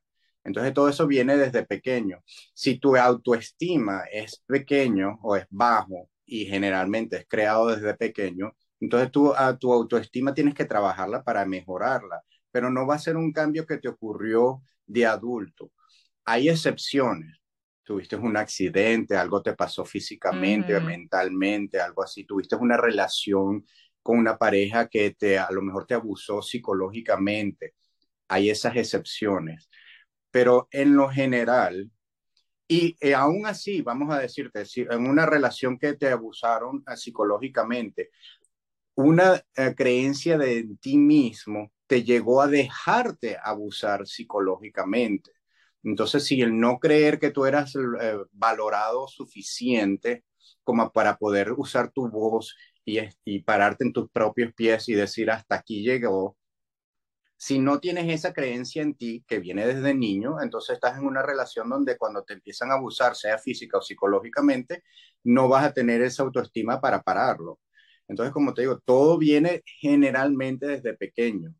Entonces 0.45 0.73
todo 0.73 0.87
eso 0.87 1.07
viene 1.07 1.35
desde 1.37 1.65
pequeño. 1.65 2.23
Si 2.53 2.77
tu 2.79 2.95
autoestima 2.95 4.03
es 4.11 4.43
pequeño 4.45 5.19
o 5.23 5.35
es 5.35 5.45
bajo 5.49 6.09
y 6.25 6.45
generalmente 6.45 7.17
es 7.17 7.25
creado 7.27 7.67
desde 7.67 7.95
pequeño, 7.95 8.55
entonces 8.79 9.11
tú 9.11 9.33
a 9.33 9.57
tu 9.57 9.73
autoestima 9.73 10.33
tienes 10.33 10.53
que 10.53 10.65
trabajarla 10.65 11.23
para 11.23 11.45
mejorarla, 11.45 12.21
pero 12.51 12.69
no 12.69 12.85
va 12.85 12.95
a 12.95 12.99
ser 12.99 13.17
un 13.17 13.33
cambio 13.33 13.65
que 13.65 13.79
te 13.79 13.89
ocurrió 13.89 14.61
de 14.85 15.05
adulto. 15.05 15.71
Hay 16.25 16.49
excepciones. 16.49 17.37
Tuviste 17.83 18.15
un 18.15 18.37
accidente, 18.37 19.15
algo 19.15 19.41
te 19.43 19.53
pasó 19.53 19.85
físicamente, 19.85 20.75
o 20.75 20.81
mentalmente, 20.81 21.79
algo 21.79 22.03
así. 22.03 22.23
Tuviste 22.25 22.55
una 22.55 22.77
relación 22.77 23.65
con 24.01 24.17
una 24.19 24.37
pareja 24.37 24.87
que 24.87 25.11
te 25.11 25.37
a 25.39 25.51
lo 25.51 25.61
mejor 25.61 25.85
te 25.85 25.93
abusó 25.95 26.41
psicológicamente. 26.41 27.75
Hay 28.27 28.49
esas 28.49 28.75
excepciones 28.75 29.69
pero 30.35 30.67
en 30.69 30.97
lo 30.97 31.07
general, 31.07 31.89
y 32.67 32.97
eh, 32.99 33.15
aún 33.15 33.45
así, 33.45 33.81
vamos 33.81 34.13
a 34.13 34.19
decirte, 34.19 34.65
si 34.65 34.81
en 34.81 35.07
una 35.07 35.25
relación 35.25 35.79
que 35.79 35.93
te 35.93 36.09
abusaron 36.09 36.83
eh, 36.91 36.97
psicológicamente, 36.97 38.09
una 38.95 39.41
eh, 39.55 39.73
creencia 39.77 40.37
de 40.37 40.67
ti 40.81 40.97
mismo 40.97 41.71
te 41.87 42.03
llegó 42.03 42.41
a 42.41 42.47
dejarte 42.47 43.37
abusar 43.41 44.05
psicológicamente. 44.07 45.31
Entonces, 45.83 46.25
si 46.25 46.41
el 46.41 46.59
no 46.59 46.79
creer 46.79 47.17
que 47.17 47.31
tú 47.31 47.45
eras 47.45 47.73
valorado 48.33 49.07
suficiente 49.07 50.25
como 50.65 50.91
para 50.91 51.15
poder 51.17 51.53
usar 51.53 51.91
tu 51.93 52.09
voz 52.09 52.57
y 52.83 53.39
pararte 53.43 53.85
en 53.85 53.93
tus 53.93 54.09
propios 54.11 54.53
pies 54.53 54.89
y 54.89 54.95
decir 54.95 55.31
hasta 55.31 55.55
aquí 55.55 55.81
llegó, 55.81 56.35
si 57.37 57.59
no 57.59 57.79
tienes 57.79 58.11
esa 58.11 58.33
creencia 58.33 58.81
en 58.81 58.95
ti 58.95 59.23
que 59.27 59.39
viene 59.39 59.67
desde 59.67 59.93
niño, 59.93 60.41
entonces 60.41 60.75
estás 60.75 60.97
en 60.97 61.05
una 61.05 61.21
relación 61.21 61.69
donde 61.69 61.97
cuando 61.97 62.23
te 62.23 62.33
empiezan 62.33 62.71
a 62.71 62.75
abusar, 62.75 63.15
sea 63.15 63.37
física 63.37 63.77
o 63.77 63.81
psicológicamente, 63.81 64.83
no 65.23 65.49
vas 65.49 65.65
a 65.65 65.73
tener 65.73 66.01
esa 66.01 66.23
autoestima 66.23 66.79
para 66.79 67.01
pararlo. 67.01 67.59
Entonces, 68.07 68.33
como 68.33 68.53
te 68.53 68.61
digo, 68.61 68.79
todo 68.79 69.17
viene 69.17 69.63
generalmente 69.65 70.67
desde 70.67 70.93
pequeño 70.93 71.53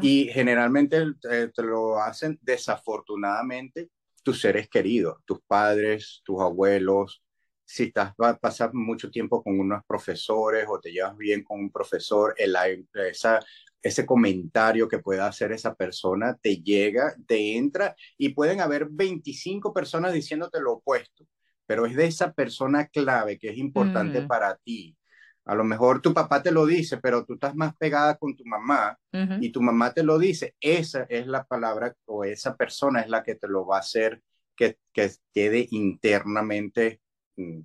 y 0.00 0.28
generalmente 0.32 1.04
te, 1.20 1.48
te 1.48 1.62
lo 1.62 1.98
hacen 2.00 2.38
desafortunadamente 2.40 3.90
tus 4.22 4.40
seres 4.40 4.66
queridos, 4.70 5.18
tus 5.26 5.40
padres, 5.46 6.22
tus 6.24 6.40
abuelos, 6.40 7.22
si 7.68 7.84
estás, 7.84 8.14
vas 8.16 8.34
a 8.34 8.38
pasar 8.38 8.72
mucho 8.72 9.10
tiempo 9.10 9.42
con 9.42 9.60
unos 9.60 9.84
profesores 9.86 10.64
o 10.70 10.80
te 10.80 10.90
llevas 10.90 11.14
bien 11.18 11.44
con 11.44 11.60
un 11.60 11.70
profesor, 11.70 12.34
el, 12.38 12.56
esa 12.94 13.40
ese 13.82 14.04
comentario 14.04 14.88
que 14.88 14.98
pueda 14.98 15.26
hacer 15.26 15.52
esa 15.52 15.74
persona 15.74 16.36
te 16.40 16.56
llega, 16.62 17.14
te 17.26 17.56
entra 17.56 17.94
y 18.16 18.30
pueden 18.30 18.60
haber 18.60 18.88
25 18.90 19.72
personas 19.72 20.12
diciéndote 20.12 20.60
lo 20.60 20.74
opuesto, 20.74 21.26
pero 21.66 21.86
es 21.86 21.94
de 21.94 22.06
esa 22.06 22.32
persona 22.32 22.86
clave 22.86 23.38
que 23.38 23.50
es 23.50 23.58
importante 23.58 24.20
mm. 24.22 24.26
para 24.26 24.56
ti. 24.56 24.96
A 25.44 25.54
lo 25.54 25.64
mejor 25.64 26.02
tu 26.02 26.12
papá 26.12 26.42
te 26.42 26.52
lo 26.52 26.66
dice, 26.66 26.98
pero 26.98 27.24
tú 27.24 27.34
estás 27.34 27.54
más 27.54 27.74
pegada 27.76 28.16
con 28.18 28.36
tu 28.36 28.44
mamá 28.44 28.98
y 29.40 29.50
tu 29.50 29.62
mamá 29.62 29.94
te 29.94 30.02
lo 30.02 30.18
dice. 30.18 30.54
Esa 30.60 31.06
es 31.08 31.26
la 31.26 31.44
palabra 31.44 31.94
o 32.04 32.22
esa 32.22 32.54
persona 32.54 33.00
es 33.00 33.08
la 33.08 33.22
que 33.22 33.34
te 33.34 33.48
lo 33.48 33.66
va 33.66 33.76
a 33.76 33.80
hacer 33.80 34.20
que, 34.54 34.76
que 34.92 35.10
quede 35.32 35.66
internamente 35.70 37.00
mm, 37.36 37.60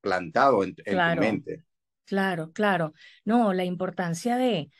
plantado 0.00 0.64
en, 0.64 0.74
tu 0.74 0.82
mente. 1.20 1.64
claro, 2.06 2.50
claro. 2.52 2.92
No, 3.24 3.52
la 3.52 3.64
importancia 3.64 4.36
de 4.36 4.72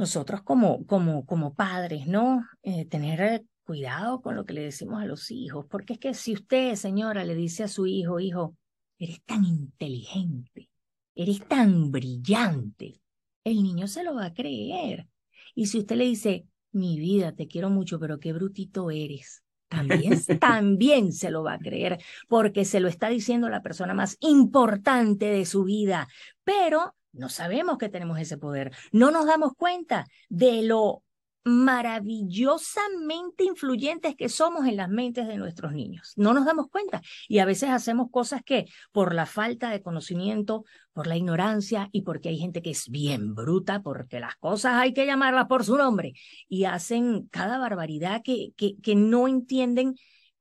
nosotros 0.00 0.42
como, 0.42 0.86
como, 0.86 1.26
como 1.26 1.54
padres, 1.54 2.06
¿no? 2.06 2.46
Eh, 2.62 2.86
tener 2.86 3.44
cuidado 3.64 4.22
con 4.22 4.34
lo 4.34 4.46
que 4.46 4.54
le 4.54 4.62
decimos 4.62 5.02
a 5.02 5.04
los 5.04 5.30
hijos, 5.30 5.66
porque 5.68 5.92
es 5.92 5.98
que 5.98 6.14
si 6.14 6.32
usted, 6.32 6.74
señora, 6.74 7.22
le 7.22 7.34
dice 7.34 7.64
a 7.64 7.68
su 7.68 7.86
hijo, 7.86 8.18
hijo, 8.18 8.56
eres 8.98 9.22
tan 9.24 9.44
inteligente, 9.44 10.70
eres 11.14 11.46
tan 11.46 11.90
brillante, 11.90 12.98
el 13.44 13.62
niño 13.62 13.86
se 13.86 14.02
lo 14.02 14.14
va 14.14 14.26
a 14.26 14.34
creer. 14.34 15.06
Y 15.54 15.66
si 15.66 15.80
usted 15.80 15.96
le 15.96 16.06
dice, 16.06 16.46
mi 16.72 16.98
vida, 16.98 17.32
te 17.32 17.46
quiero 17.46 17.68
mucho, 17.68 18.00
pero 18.00 18.18
qué 18.18 18.32
brutito 18.32 18.90
eres, 18.90 19.44
también, 19.68 20.18
también 20.40 21.12
se 21.12 21.30
lo 21.30 21.42
va 21.42 21.54
a 21.54 21.58
creer, 21.58 21.98
porque 22.26 22.64
se 22.64 22.80
lo 22.80 22.88
está 22.88 23.10
diciendo 23.10 23.50
la 23.50 23.62
persona 23.62 23.92
más 23.92 24.16
importante 24.20 25.26
de 25.26 25.44
su 25.44 25.64
vida. 25.64 26.08
Pero 26.42 26.94
no 27.12 27.28
sabemos 27.28 27.78
que 27.78 27.88
tenemos 27.88 28.18
ese 28.18 28.38
poder, 28.38 28.72
no 28.92 29.10
nos 29.10 29.26
damos 29.26 29.54
cuenta 29.54 30.06
de 30.28 30.62
lo 30.62 31.02
maravillosamente 31.44 33.44
influyentes 33.44 34.14
que 34.14 34.28
somos 34.28 34.66
en 34.66 34.76
las 34.76 34.90
mentes 34.90 35.26
de 35.26 35.38
nuestros 35.38 35.72
niños. 35.72 36.12
No 36.16 36.34
nos 36.34 36.44
damos 36.44 36.68
cuenta 36.68 37.00
y 37.28 37.38
a 37.38 37.46
veces 37.46 37.70
hacemos 37.70 38.10
cosas 38.10 38.42
que 38.44 38.66
por 38.92 39.14
la 39.14 39.24
falta 39.26 39.70
de 39.70 39.82
conocimiento, 39.82 40.64
por 40.92 41.06
la 41.06 41.16
ignorancia 41.16 41.88
y 41.92 42.02
porque 42.02 42.28
hay 42.28 42.36
gente 42.38 42.60
que 42.62 42.70
es 42.70 42.90
bien 42.90 43.34
bruta, 43.34 43.80
porque 43.80 44.20
las 44.20 44.36
cosas 44.36 44.74
hay 44.74 44.92
que 44.92 45.06
llamarlas 45.06 45.46
por 45.46 45.64
su 45.64 45.78
nombre 45.78 46.12
y 46.48 46.64
hacen 46.64 47.26
cada 47.28 47.56
barbaridad 47.58 48.20
que, 48.22 48.52
que, 48.56 48.76
que 48.82 48.94
no 48.94 49.26
entienden 49.26 49.94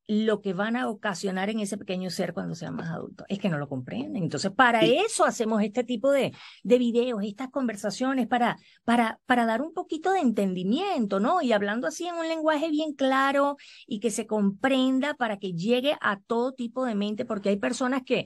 lo 0.09 0.41
que 0.41 0.53
van 0.53 0.75
a 0.75 0.89
ocasionar 0.89 1.51
en 1.51 1.59
ese 1.59 1.77
pequeño 1.77 2.09
ser 2.09 2.33
cuando 2.33 2.55
sean 2.55 2.73
más 2.73 2.89
adultos. 2.89 3.27
Es 3.29 3.37
que 3.37 3.47
no 3.47 3.59
lo 3.59 3.69
comprenden. 3.69 4.23
Entonces, 4.23 4.49
para 4.49 4.81
eso 4.81 5.23
hacemos 5.23 5.61
este 5.61 5.83
tipo 5.83 6.09
de, 6.09 6.33
de 6.63 6.77
videos, 6.79 7.23
estas 7.23 7.49
conversaciones, 7.51 8.25
para, 8.25 8.57
para, 8.85 9.19
para 9.27 9.45
dar 9.45 9.61
un 9.61 9.71
poquito 9.71 10.11
de 10.11 10.21
entendimiento, 10.21 11.19
¿no? 11.19 11.43
Y 11.43 11.51
hablando 11.51 11.85
así 11.85 12.07
en 12.07 12.15
un 12.15 12.27
lenguaje 12.27 12.71
bien 12.71 12.93
claro 12.93 13.57
y 13.85 13.99
que 13.99 14.09
se 14.09 14.25
comprenda 14.25 15.13
para 15.13 15.37
que 15.37 15.53
llegue 15.53 15.95
a 16.01 16.19
todo 16.19 16.53
tipo 16.53 16.85
de 16.85 16.95
mente, 16.95 17.23
porque 17.23 17.49
hay 17.49 17.57
personas 17.57 18.01
que, 18.03 18.25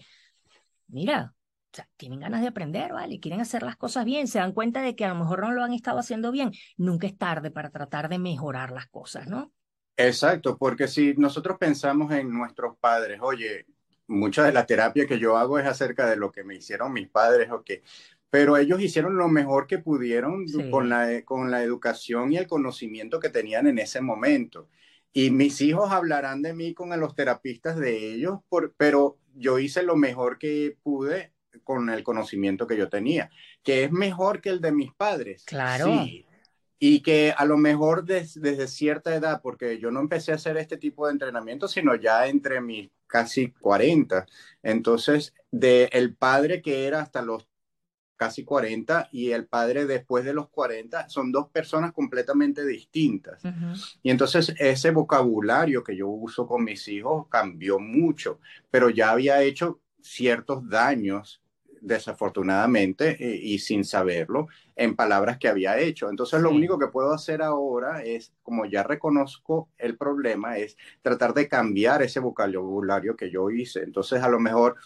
mira, 0.88 1.34
o 1.36 1.76
sea, 1.76 1.90
tienen 1.98 2.22
ganas 2.22 2.40
de 2.40 2.48
aprender, 2.48 2.94
¿vale? 2.94 3.20
Quieren 3.20 3.42
hacer 3.42 3.62
las 3.62 3.76
cosas 3.76 4.06
bien, 4.06 4.30
se 4.30 4.40
dan 4.40 4.54
cuenta 4.54 4.82
de 4.82 4.96
que 4.96 5.04
a 5.04 5.10
lo 5.10 5.16
mejor 5.16 5.42
no 5.42 5.52
lo 5.52 5.62
han 5.62 5.74
estado 5.74 6.00
haciendo 6.00 6.32
bien. 6.32 6.52
Nunca 6.78 7.08
es 7.08 7.18
tarde 7.18 7.52
para 7.52 7.72
tratar 7.72 8.08
de 8.08 8.20
mejorar 8.20 8.72
las 8.72 8.88
cosas, 8.88 9.28
¿no? 9.28 9.52
Exacto, 9.98 10.58
porque 10.58 10.88
si 10.88 11.14
nosotros 11.16 11.58
pensamos 11.60 12.12
en 12.12 12.32
nuestros 12.32 12.78
padres, 12.78 13.20
oye, 13.22 13.66
mucha 14.08 14.44
de 14.44 14.52
la 14.52 14.66
terapia 14.66 15.06
que 15.06 15.20
yo 15.20 15.38
hago 15.38 15.60
es 15.60 15.66
acerca 15.66 16.10
de 16.10 16.16
lo 16.16 16.32
que 16.32 16.44
me 16.44 16.56
hicieron 16.56 16.94
mis 16.94 17.10
padres, 17.10 17.52
o 17.52 17.64
qué, 17.64 17.84
pero 18.30 18.58
ellos 18.58 18.82
hicieron 18.82 19.16
lo 19.16 19.28
mejor 19.28 19.68
que 19.68 19.78
pudieron 19.78 20.46
con, 20.72 20.90
la, 20.90 21.22
con 21.24 21.52
la 21.52 21.62
educación 21.62 22.34
y 22.34 22.38
el 22.38 22.48
conocimiento 22.48 23.20
que 23.20 23.30
tenían 23.30 23.68
en 23.68 23.78
ese 23.78 24.02
momento. 24.02 24.70
Y 25.12 25.30
mis 25.30 25.62
hijos 25.62 25.92
hablarán 25.92 26.42
de 26.42 26.54
mí 26.56 26.74
con 26.74 27.00
los 27.00 27.14
terapistas 27.14 27.78
de 27.78 28.14
ellos, 28.14 28.40
por, 28.50 28.74
pero 28.76 29.20
yo 29.36 29.60
hice 29.60 29.84
lo 29.84 29.96
mejor 29.96 30.40
que 30.40 30.76
pude 30.82 31.34
con 31.64 31.92
el 31.92 32.02
conocimiento 32.04 32.66
que 32.66 32.78
yo 32.78 32.90
tenía, 32.90 33.30
que 33.62 33.84
es 33.84 33.92
mejor 33.92 34.42
que 34.42 34.50
el 34.50 34.62
de 34.62 34.72
mis 34.72 34.92
padres. 34.92 35.44
Claro. 35.46 35.86
Sí, 35.86 36.26
y 36.80 37.02
que 37.02 37.34
a 37.38 37.46
lo 37.46 37.58
mejor 37.58 38.04
desde 38.06 38.68
cierta 38.68 39.16
edad, 39.16 39.42
porque 39.42 39.80
yo 39.80 39.92
no 39.92 40.00
empecé 40.00 40.32
a 40.32 40.36
hacer 40.36 40.58
este 40.58 40.78
tipo 40.78 41.06
de 41.06 41.14
entrenamiento, 41.14 41.68
sino 41.68 41.96
ya 41.96 42.28
entre 42.28 42.62
mis 42.62 42.90
casi 43.08 43.52
40. 43.52 44.26
Entonces, 44.64 45.34
de 45.52 45.90
el 45.94 46.16
padre 46.16 46.62
que 46.62 46.88
era 46.88 47.02
hasta 47.02 47.22
los 47.22 47.48
casi 48.16 48.44
40 48.44 49.10
y 49.12 49.32
el 49.32 49.46
padre 49.46 49.86
después 49.86 50.24
de 50.26 50.34
los 50.34 50.50
40 50.50 51.10
son 51.10 51.32
dos 51.32 51.50
personas 51.50 51.92
completamente 51.92 52.66
distintas. 52.66 53.44
Y 54.02 54.10
entonces 54.10 54.54
ese 54.58 54.92
vocabulario 54.92 55.84
que 55.84 55.96
yo 55.96 56.08
uso 56.08 56.48
con 56.48 56.64
mis 56.64 56.88
hijos 56.88 57.28
cambió 57.30 57.80
mucho, 57.80 58.40
pero 58.72 58.90
ya 58.90 59.12
había 59.12 59.42
hecho 59.44 59.80
ciertos 60.02 60.68
daños 60.68 61.43
desafortunadamente 61.84 63.18
y 63.20 63.60
sin 63.60 63.84
saberlo 63.84 64.48
en 64.76 64.96
palabras 64.96 65.38
que 65.38 65.50
había 65.50 65.78
hecho. 65.78 66.10
Entonces 66.10 66.42
lo 66.42 66.50
único 66.50 66.80
que 66.80 66.88
puedo 66.88 67.14
hacer 67.14 67.42
ahora 67.42 68.04
es, 68.04 68.34
como 68.42 68.66
ya 68.66 68.84
reconozco 68.84 69.70
el 69.78 69.98
problema, 69.98 70.58
es 70.58 70.78
tratar 71.02 71.34
de 71.34 71.48
cambiar 71.48 72.02
ese 72.02 72.20
vocabulario 72.20 73.16
que 73.16 73.30
yo 73.30 73.50
hice. 73.52 73.84
Entonces 73.84 74.24
a 74.24 74.30
lo 74.30 74.40
mejor 74.40 74.78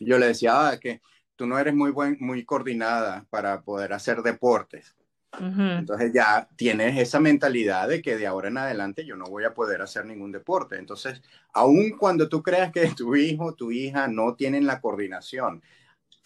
yo 0.00 0.18
le 0.18 0.26
decía 0.26 0.68
ah, 0.68 0.78
que 0.78 1.00
tú 1.36 1.46
no 1.46 1.58
eres 1.58 1.74
muy, 1.74 1.92
buen, 1.92 2.16
muy 2.20 2.44
coordinada 2.44 3.26
para 3.30 3.62
poder 3.62 3.92
hacer 3.92 4.22
deportes. 4.22 4.94
Entonces 5.40 6.10
ya 6.12 6.48
tienes 6.56 6.98
esa 6.98 7.20
mentalidad 7.20 7.88
de 7.88 8.02
que 8.02 8.16
de 8.16 8.26
ahora 8.26 8.48
en 8.48 8.58
adelante 8.58 9.04
yo 9.04 9.14
no 9.14 9.26
voy 9.26 9.44
a 9.44 9.54
poder 9.54 9.82
hacer 9.82 10.04
ningún 10.06 10.32
deporte. 10.32 10.76
Entonces, 10.78 11.22
aun 11.52 11.90
cuando 11.98 12.28
tú 12.28 12.42
creas 12.42 12.72
que 12.72 12.88
tu 12.96 13.14
hijo, 13.14 13.54
tu 13.54 13.70
hija 13.70 14.08
no 14.08 14.34
tienen 14.34 14.66
la 14.66 14.80
coordinación, 14.80 15.62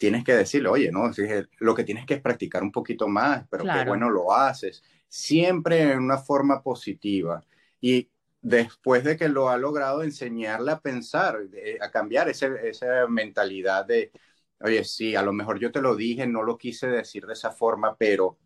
tienes 0.03 0.25
que 0.25 0.35
decirle, 0.35 0.69
oye, 0.69 0.91
no, 0.91 1.13
lo 1.61 1.77
que 1.77 1.85
tienes 1.85 2.05
que 2.07 2.15
es 2.15 2.21
practicar 2.21 2.61
un 2.65 2.73
poquito 2.73 3.07
más, 3.07 3.47
pero 3.49 3.63
qué 3.63 3.85
bueno 3.87 4.11
lo 4.11 4.33
haces, 4.35 4.83
siempre 5.07 5.93
en 5.93 6.01
una 6.01 6.19
forma 6.19 6.61
positiva. 6.61 7.41
Y 7.81 8.11
después 8.41 9.05
de 9.05 9.17
que 9.17 9.29
lo 9.29 9.49
ha 9.49 9.57
logrado, 9.57 10.03
enseñarle 10.03 10.73
a 10.73 10.81
pensar, 10.81 11.39
a 11.81 11.91
cambiar 11.93 12.29
ese, 12.29 12.51
esa 12.69 13.07
mentalidad 13.07 13.87
de, 13.87 14.11
oye, 14.59 14.83
sí, 14.83 15.15
a 15.15 15.23
lo 15.23 15.33
mejor 15.33 15.61
yo 15.61 15.71
te 15.71 15.81
lo 15.81 15.95
dije, 15.95 16.27
no 16.27 16.43
lo 16.43 16.59
quise 16.59 16.89
decir 16.89 17.25
de 17.25 17.35
esa 17.35 17.53
forma, 17.53 17.95
pero 17.97 18.41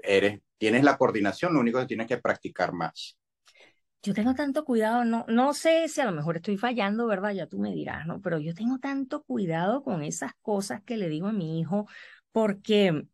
eres, 0.00 0.40
tienes 0.58 0.84
la 0.84 0.96
coordinación, 0.96 1.54
lo 1.54 1.58
único 1.58 1.80
que 1.80 1.86
tienes 1.86 2.06
que 2.06 2.18
practicar 2.18 2.72
más 2.72 3.18
yo 4.02 4.14
tengo 4.14 4.34
tanto 4.34 4.64
cuidado, 4.64 5.04
no, 5.04 5.24
no 5.28 5.52
sé 5.54 5.88
si 5.88 6.00
a 6.00 6.04
lo 6.06 6.12
mejor 6.12 6.36
estoy 6.36 6.56
fallando, 6.56 7.06
¿verdad? 7.06 7.32
Ya 7.32 7.46
tú 7.46 7.58
me 7.58 7.74
dirás, 7.74 8.06
¿no? 8.06 8.20
Pero 8.20 8.38
yo 8.38 8.54
tengo 8.54 8.78
tanto 8.78 9.22
cuidado 9.24 9.82
con 9.82 10.02
esas 10.02 10.32
cosas 10.42 10.82
que 10.84 10.96
le 10.96 11.08
digo 11.08 11.28
a 11.28 11.32
mi 11.32 11.60
hijo, 11.60 11.86
porque, 12.32 13.06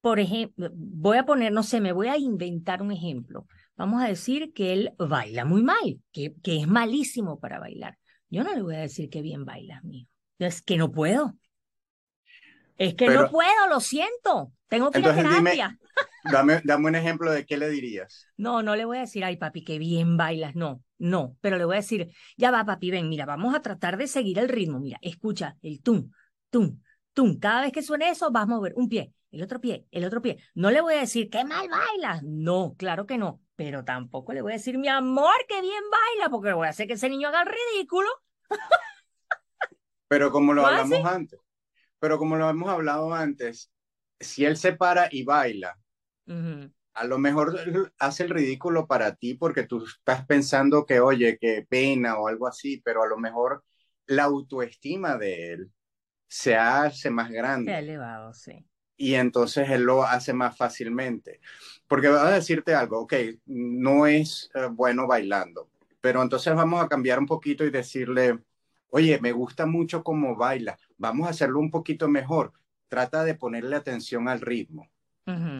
por 0.00 0.20
ejemplo, 0.20 0.70
voy 0.74 1.18
a 1.18 1.26
poner, 1.26 1.52
no 1.52 1.62
sé, 1.62 1.80
me 1.80 1.92
voy 1.92 2.08
a 2.08 2.16
inventar 2.16 2.82
un 2.82 2.92
ejemplo. 2.92 3.46
Vamos 3.76 4.02
a 4.02 4.08
decir 4.08 4.52
que 4.52 4.72
él 4.72 4.92
baila 4.98 5.44
muy 5.44 5.62
mal, 5.62 6.00
que, 6.12 6.34
que 6.42 6.58
es 6.60 6.68
malísimo 6.68 7.38
para 7.40 7.58
bailar. 7.58 7.98
Yo 8.30 8.44
no 8.44 8.54
le 8.54 8.62
voy 8.62 8.76
a 8.76 8.80
decir 8.80 9.10
que 9.10 9.22
bien 9.22 9.44
bailas, 9.44 9.82
hijo. 9.84 10.08
Es 10.38 10.62
que 10.62 10.76
no 10.76 10.90
puedo. 10.92 11.36
Es 12.78 12.94
que 12.94 13.08
no 13.08 13.28
puedo, 13.28 13.66
lo 13.68 13.80
siento. 13.80 14.52
Tengo 14.68 14.90
que 14.90 15.00
ir 15.00 15.08
a 15.08 15.14
terapia. 15.14 15.78
Dame, 16.24 16.60
dame 16.62 16.88
un 16.88 16.94
ejemplo 16.94 17.30
de 17.32 17.44
qué 17.44 17.56
le 17.56 17.68
dirías. 17.70 18.26
No, 18.36 18.62
no 18.62 18.76
le 18.76 18.84
voy 18.84 18.98
a 18.98 19.00
decir, 19.00 19.24
ay 19.24 19.36
papi, 19.36 19.64
qué 19.64 19.78
bien 19.78 20.16
bailas, 20.16 20.54
no, 20.54 20.82
no, 20.98 21.36
pero 21.40 21.56
le 21.56 21.64
voy 21.64 21.76
a 21.76 21.80
decir, 21.80 22.12
ya 22.36 22.50
va 22.50 22.64
papi, 22.64 22.90
ven, 22.90 23.08
mira, 23.08 23.24
vamos 23.24 23.54
a 23.54 23.62
tratar 23.62 23.96
de 23.96 24.06
seguir 24.06 24.38
el 24.38 24.48
ritmo, 24.48 24.78
mira, 24.78 24.98
escucha 25.00 25.56
el 25.62 25.80
tum, 25.80 26.10
tum, 26.50 26.80
tum, 27.14 27.38
cada 27.38 27.62
vez 27.62 27.72
que 27.72 27.82
suene 27.82 28.10
eso 28.10 28.30
vas 28.30 28.42
a 28.42 28.46
mover 28.46 28.74
un 28.76 28.88
pie, 28.88 29.12
el 29.30 29.42
otro 29.42 29.60
pie, 29.60 29.86
el 29.90 30.04
otro 30.04 30.20
pie. 30.20 30.38
No 30.54 30.70
le 30.70 30.80
voy 30.80 30.94
a 30.94 31.00
decir, 31.00 31.30
qué 31.30 31.44
mal 31.44 31.66
bailas, 31.68 32.22
no, 32.24 32.74
claro 32.76 33.06
que 33.06 33.16
no, 33.16 33.40
pero 33.56 33.84
tampoco 33.84 34.32
le 34.32 34.42
voy 34.42 34.52
a 34.52 34.56
decir, 34.56 34.76
mi 34.76 34.88
amor, 34.88 35.34
qué 35.48 35.60
bien 35.60 35.84
baila, 35.90 36.30
porque 36.30 36.52
voy 36.52 36.66
a 36.66 36.70
hacer 36.70 36.86
que 36.86 36.94
ese 36.94 37.08
niño 37.08 37.28
haga 37.28 37.42
el 37.42 37.48
ridículo. 37.48 38.08
Pero 40.08 40.30
como 40.30 40.52
lo 40.52 40.66
hablamos 40.66 41.04
antes, 41.04 41.40
pero 41.98 42.18
como 42.18 42.36
lo 42.36 42.48
hemos 42.48 42.68
hablado 42.68 43.14
antes, 43.14 43.70
si 44.20 44.44
él 44.44 44.56
se 44.56 44.72
para 44.72 45.08
y 45.10 45.24
baila, 45.24 45.78
a 46.94 47.04
lo 47.04 47.18
mejor 47.18 47.92
hace 47.98 48.24
el 48.24 48.30
ridículo 48.30 48.86
para 48.86 49.14
ti 49.14 49.34
porque 49.34 49.62
tú 49.62 49.84
estás 49.84 50.26
pensando 50.26 50.84
que, 50.84 51.00
oye, 51.00 51.38
qué 51.40 51.64
pena 51.68 52.18
o 52.18 52.28
algo 52.28 52.46
así, 52.46 52.80
pero 52.84 53.02
a 53.02 53.06
lo 53.06 53.16
mejor 53.18 53.64
la 54.06 54.24
autoestima 54.24 55.16
de 55.16 55.52
él 55.52 55.72
se 56.26 56.56
hace 56.56 57.10
más 57.10 57.30
grande. 57.30 57.72
Se 57.72 57.78
elevado, 57.78 58.34
sí. 58.34 58.66
Y 58.96 59.14
entonces 59.14 59.70
él 59.70 59.82
lo 59.82 60.02
hace 60.02 60.32
más 60.32 60.56
fácilmente. 60.56 61.40
Porque 61.86 62.08
voy 62.08 62.18
a 62.18 62.30
decirte 62.30 62.74
algo, 62.74 63.00
ok, 63.00 63.14
no 63.46 64.06
es 64.06 64.50
eh, 64.54 64.66
bueno 64.70 65.06
bailando, 65.06 65.70
pero 66.00 66.20
entonces 66.22 66.54
vamos 66.54 66.82
a 66.82 66.88
cambiar 66.88 67.18
un 67.20 67.26
poquito 67.26 67.64
y 67.64 67.70
decirle, 67.70 68.40
oye, 68.90 69.18
me 69.20 69.32
gusta 69.32 69.66
mucho 69.66 70.02
cómo 70.02 70.36
baila, 70.36 70.78
vamos 70.96 71.26
a 71.26 71.30
hacerlo 71.30 71.60
un 71.60 71.70
poquito 71.70 72.08
mejor. 72.08 72.52
Trata 72.88 73.24
de 73.24 73.34
ponerle 73.34 73.76
atención 73.76 74.28
al 74.28 74.40
ritmo. 74.40 74.90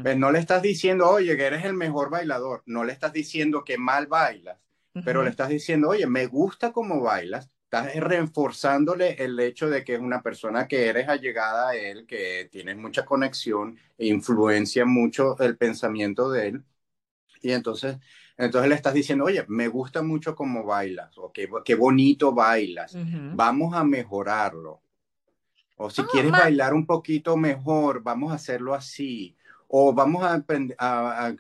Pues 0.03 0.17
no 0.17 0.33
le 0.33 0.39
estás 0.39 0.63
diciendo, 0.63 1.11
oye, 1.11 1.37
que 1.37 1.45
eres 1.45 1.65
el 1.65 1.75
mejor 1.75 2.09
bailador, 2.09 2.63
no 2.65 2.85
le 2.85 2.93
estás 2.95 3.13
diciendo 3.13 3.65
que 3.65 3.77
mal 3.77 4.07
bailas, 4.07 4.59
pero 5.05 5.23
le 5.23 5.31
estás 5.31 5.51
diciendo, 5.51 5.91
oye, 5.91 6.07
me 6.07 6.27
gusta 6.27 6.73
cómo 6.73 7.03
bailas, 7.03 7.51
estás 7.65 7.95
reforzándole 7.97 9.23
el 9.23 9.39
hecho 9.41 9.69
de 9.69 9.85
que 9.85 9.95
es 9.95 10.01
una 10.01 10.23
persona 10.23 10.67
que 10.67 10.87
eres 10.87 11.07
allegada 11.09 11.69
a 11.69 11.77
él, 11.77 12.07
que 12.07 12.49
tienes 12.51 12.79
mucha 12.79 13.05
conexión, 13.05 13.79
e 13.99 14.07
influencia 14.07 14.87
mucho 14.87 15.39
el 15.39 15.59
pensamiento 15.59 16.31
de 16.31 16.49
él. 16.49 16.65
Y 17.43 17.53
entonces, 17.53 17.99
entonces 18.39 18.69
le 18.69 18.77
estás 18.77 18.95
diciendo, 18.95 19.25
oye, 19.25 19.45
me 19.49 19.67
gusta 19.67 20.01
mucho 20.01 20.37
cómo 20.37 20.65
bailas, 20.65 21.19
o 21.19 21.33
qué, 21.33 21.49
qué 21.65 21.75
bonito 21.75 22.33
bailas, 22.33 22.97
vamos 23.35 23.75
a 23.75 23.83
mejorarlo. 23.83 24.81
O 25.77 25.91
si 25.91 26.03
quieres 26.05 26.33
bailar 26.33 26.75
un 26.75 26.87
poquito 26.87 27.37
mejor, 27.37 28.03
vamos 28.03 28.33
a 28.33 28.37
hacerlo 28.37 28.75
así. 28.75 29.37
O 29.69 29.93
vamos 29.93 30.25
a, 30.25 30.43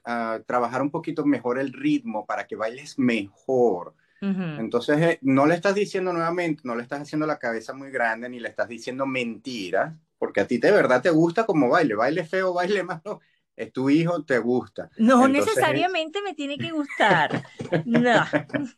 a, 0.04 0.40
trabajar 0.46 0.82
un 0.82 0.90
poquito 0.90 1.24
mejor 1.24 1.58
el 1.58 1.72
ritmo 1.72 2.26
para 2.26 2.46
que 2.46 2.54
bailes 2.54 2.98
mejor. 2.98 3.94
Entonces, 4.20 5.00
eh, 5.00 5.18
no 5.22 5.46
le 5.46 5.54
estás 5.54 5.76
diciendo 5.76 6.12
nuevamente, 6.12 6.62
no 6.64 6.74
le 6.74 6.82
estás 6.82 7.02
haciendo 7.02 7.26
la 7.26 7.38
cabeza 7.38 7.72
muy 7.72 7.90
grande, 7.90 8.28
ni 8.28 8.40
le 8.40 8.48
estás 8.48 8.68
diciendo 8.68 9.06
mentiras, 9.06 9.94
porque 10.18 10.40
a 10.40 10.46
ti 10.46 10.58
de 10.58 10.72
verdad 10.72 11.00
te 11.00 11.10
gusta 11.10 11.46
como 11.46 11.68
baile, 11.68 11.94
baile 11.94 12.24
feo, 12.24 12.52
baile 12.52 12.82
malo, 12.82 13.20
es 13.58 13.72
tu 13.72 13.90
hijo, 13.90 14.22
te 14.22 14.38
gusta. 14.38 14.88
No 14.98 15.26
necesariamente 15.26 16.22
me 16.22 16.34
tiene 16.34 16.56
que 16.56 16.70
gustar. 16.70 17.42
No. 17.84 18.24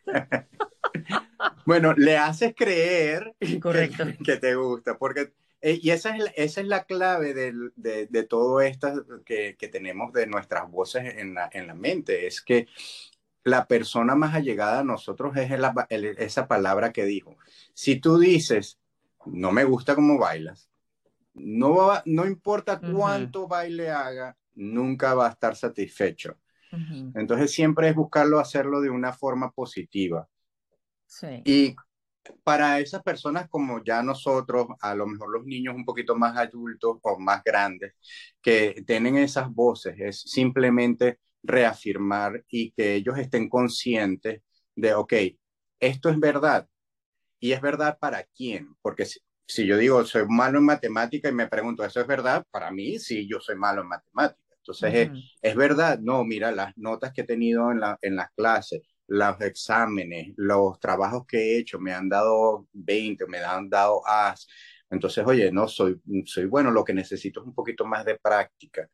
bueno, 1.67 1.93
le 1.93 2.17
haces 2.17 2.55
creer 2.57 3.35
Correcto. 3.61 4.05
Que, 4.25 4.37
te 4.37 4.55
gusta, 4.55 4.97
porque 4.97 5.35
eh, 5.61 5.79
y 5.83 5.91
esa 5.91 6.17
es, 6.17 6.25
esa 6.35 6.61
es 6.63 6.67
la 6.67 6.85
clave 6.85 7.35
de, 7.35 7.53
de, 7.77 8.23
todo 8.23 8.63
esto 8.63 9.05
que, 9.27 9.57
que, 9.59 9.69
tenemos 9.69 10.15
de 10.15 10.27
nuestras 10.27 10.71
voces 10.71 11.19
en 11.19 11.35
la, 11.35 11.51
en 11.53 11.67
la, 11.67 11.75
mente, 11.75 12.27
es 12.27 12.41
que 12.41 12.67
la 13.45 13.67
persona 13.67 14.15
más 14.15 14.35
allegada 14.35 14.81
a 14.81 14.85
nosotros 14.85 15.37
es 15.37 15.51
esa 16.19 16.49
palabra 16.49 16.93
que 16.93 17.05
dijo. 17.05 17.37
Si 17.75 17.97
tú 17.97 18.19
dices, 18.19 18.79
no 19.27 19.53
me 19.53 19.65
gusta 19.65 19.95
cómo 19.95 20.19
bailas, 20.19 20.71
no, 21.35 21.93
no 22.07 22.27
importa 22.27 22.81
cuánto 22.81 23.47
baile 23.47 23.91
haga, 23.91 24.37
nunca 24.55 25.15
va 25.15 25.29
a 25.29 25.31
estar 25.31 25.57
satisfecho. 25.57 26.37
Entonces 27.15 27.53
siempre 27.53 27.89
es 27.89 27.95
buscarlo 27.97 28.39
hacerlo 28.39 28.81
de 28.81 28.91
una 28.91 29.13
forma 29.13 29.51
positiva. 29.51 30.29
Y 31.45 31.75
para 32.45 32.79
esas 32.81 33.03
personas 33.03 33.49
como 33.49 33.83
ya 33.83 34.03
nosotros, 34.03 34.69
a 34.81 34.95
lo 34.95 35.07
mejor 35.07 35.31
los 35.33 35.45
niños 35.45 35.75
un 35.75 35.85
poquito 35.85 36.15
más 36.17 36.37
adultos 36.37 36.99
o 37.03 37.19
más 37.19 37.43
grandes, 37.45 37.95
que 38.43 38.83
tienen 38.87 39.17
esas 39.17 39.51
voces, 39.53 39.97
es 39.99 40.21
simplemente 40.21 41.19
reafirmar 41.43 42.45
y 42.49 42.73
que 42.73 42.95
ellos 42.95 43.19
estén 43.19 43.49
conscientes 43.49 44.43
de, 44.77 44.95
ok, 44.95 45.15
esto 45.81 46.11
es 46.11 46.21
verdad. 46.21 46.69
¿Y 47.41 47.53
es 47.53 47.61
verdad 47.61 47.99
para 47.99 48.25
quién? 48.25 48.77
Porque 48.83 49.07
si, 49.51 49.67
yo 49.67 49.77
digo, 49.77 50.05
soy 50.05 50.27
malo 50.29 50.59
en 50.59 50.65
matemática 50.65 51.29
y 51.29 51.33
me 51.33 51.49
pregunto, 51.49 51.85
¿eso 51.85 52.01
es 52.01 52.07
verdad? 52.07 52.45
Para 52.51 52.71
mí, 52.71 52.99
sí, 52.99 53.29
yo 53.29 53.41
soy 53.41 53.57
malo 53.57 53.83
en 53.83 53.89
matemática. 53.89 54.41
Entonces, 54.57 55.11
es, 55.43 55.57
verdad, 55.57 55.99
no, 56.01 56.25
mira, 56.25 56.53
las 56.53 56.77
notas 56.77 57.13
que 57.13 57.23
he 57.23 57.25
tenido 57.25 57.71
en, 57.73 57.81
la, 57.81 57.99
en 58.03 58.17
las 58.17 58.31
clases, 58.33 58.83
los 59.09 59.41
exámenes, 59.41 60.33
los 60.37 60.79
trabajos 60.79 61.27
que 61.27 61.39
he 61.39 61.59
hecho, 61.59 61.81
me 61.81 61.93
han 61.93 62.09
dado 62.09 62.67
20, 62.73 63.27
me 63.27 63.39
han 63.39 63.69
dado 63.69 64.03
as. 64.07 64.47
Entonces, 64.91 65.25
oye, 65.27 65.51
no, 65.51 65.69
soy, 65.69 66.01
soy 66.25 66.47
bueno, 66.47 66.71
lo 66.71 66.85
que 66.85 66.93
necesito 66.93 67.41
es 67.41 67.47
un 67.47 67.55
poquito 67.55 67.85
más 67.85 68.05
de 68.05 68.19
práctica. 68.19 68.89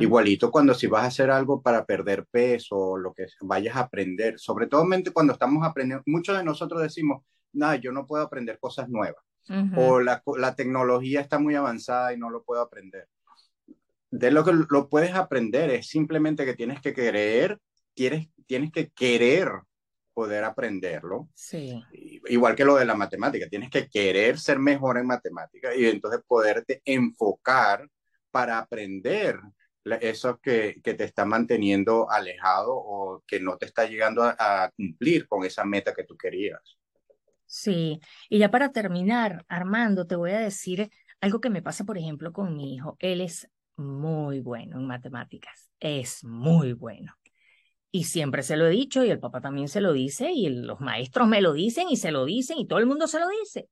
Igualito 0.00 0.50
cuando 0.50 0.72
si 0.72 0.86
vas 0.86 1.04
a 1.04 1.08
hacer 1.08 1.30
algo 1.30 1.60
para 1.60 1.84
perder 1.84 2.26
peso, 2.30 2.96
lo 2.96 3.12
que 3.12 3.26
vayas 3.42 3.76
a 3.76 3.80
aprender, 3.80 4.38
sobre 4.38 4.66
todo 4.66 4.86
cuando 5.12 5.32
estamos 5.34 5.66
aprendiendo, 5.66 6.02
muchos 6.06 6.36
de 6.36 6.44
nosotros 6.44 6.80
decimos, 6.80 7.22
no, 7.52 7.74
yo 7.74 7.92
no 7.92 8.06
puedo 8.06 8.22
aprender 8.22 8.58
cosas 8.58 8.88
nuevas, 8.88 9.22
o 9.76 10.00
la, 10.00 10.22
la, 10.36 10.54
tecnología 10.54 11.20
está 11.20 11.38
muy 11.38 11.54
avanzada 11.54 12.12
y 12.12 12.18
no 12.18 12.30
lo 12.30 12.42
puedo 12.42 12.60
aprender. 12.60 13.08
De 14.10 14.30
lo 14.30 14.44
que 14.44 14.52
lo 14.52 14.88
puedes 14.88 15.14
aprender 15.14 15.70
es 15.70 15.88
simplemente 15.88 16.44
que 16.44 16.54
tienes 16.54 16.80
que 16.80 16.92
querer, 16.92 17.58
tienes, 17.94 18.28
tienes 18.46 18.72
que 18.72 18.90
querer 18.90 19.50
poder 20.14 20.44
aprenderlo. 20.44 21.28
Sí. 21.34 21.80
Igual 22.26 22.56
que 22.56 22.64
lo 22.64 22.74
de 22.76 22.84
la 22.84 22.94
matemática, 22.94 23.46
tienes 23.48 23.70
que 23.70 23.88
querer 23.88 24.38
ser 24.38 24.58
mejor 24.58 24.98
en 24.98 25.06
matemática 25.06 25.74
y 25.74 25.86
entonces 25.86 26.20
poderte 26.26 26.82
enfocar 26.84 27.88
para 28.30 28.58
aprender 28.58 29.38
eso 29.84 30.38
que, 30.40 30.80
que, 30.82 30.94
te 30.94 31.04
está 31.04 31.24
manteniendo 31.24 32.10
alejado 32.10 32.74
o 32.74 33.22
que 33.26 33.40
no 33.40 33.56
te 33.56 33.66
está 33.66 33.86
llegando 33.86 34.22
a, 34.24 34.70
cumplir 34.76 35.26
con 35.28 35.44
esa 35.44 35.64
meta 35.64 35.94
que 35.94 36.04
tú 36.04 36.16
querías. 36.16 36.77
Sí, 37.50 37.98
y 38.28 38.38
ya 38.38 38.50
para 38.50 38.72
terminar, 38.72 39.44
Armando, 39.48 40.06
te 40.06 40.16
voy 40.16 40.32
a 40.32 40.38
decir 40.38 40.90
algo 41.22 41.40
que 41.40 41.48
me 41.48 41.62
pasa, 41.62 41.84
por 41.84 41.96
ejemplo, 41.96 42.30
con 42.32 42.54
mi 42.54 42.74
hijo. 42.74 42.96
Él 43.00 43.22
es 43.22 43.48
muy 43.76 44.40
bueno 44.40 44.78
en 44.78 44.86
matemáticas, 44.86 45.70
es 45.80 46.22
muy 46.24 46.74
bueno. 46.74 47.14
Y 47.90 48.04
siempre 48.04 48.42
se 48.42 48.56
lo 48.56 48.66
he 48.66 48.70
dicho 48.70 49.04
y 49.04 49.10
el 49.10 49.18
papá 49.18 49.40
también 49.40 49.68
se 49.68 49.80
lo 49.80 49.94
dice 49.94 50.30
y 50.30 50.50
los 50.50 50.80
maestros 50.80 51.26
me 51.26 51.40
lo 51.40 51.54
dicen 51.54 51.88
y 51.90 51.96
se 51.96 52.12
lo 52.12 52.26
dicen 52.26 52.58
y 52.58 52.66
todo 52.66 52.80
el 52.80 52.86
mundo 52.86 53.06
se 53.06 53.18
lo 53.18 53.28
dice. 53.28 53.70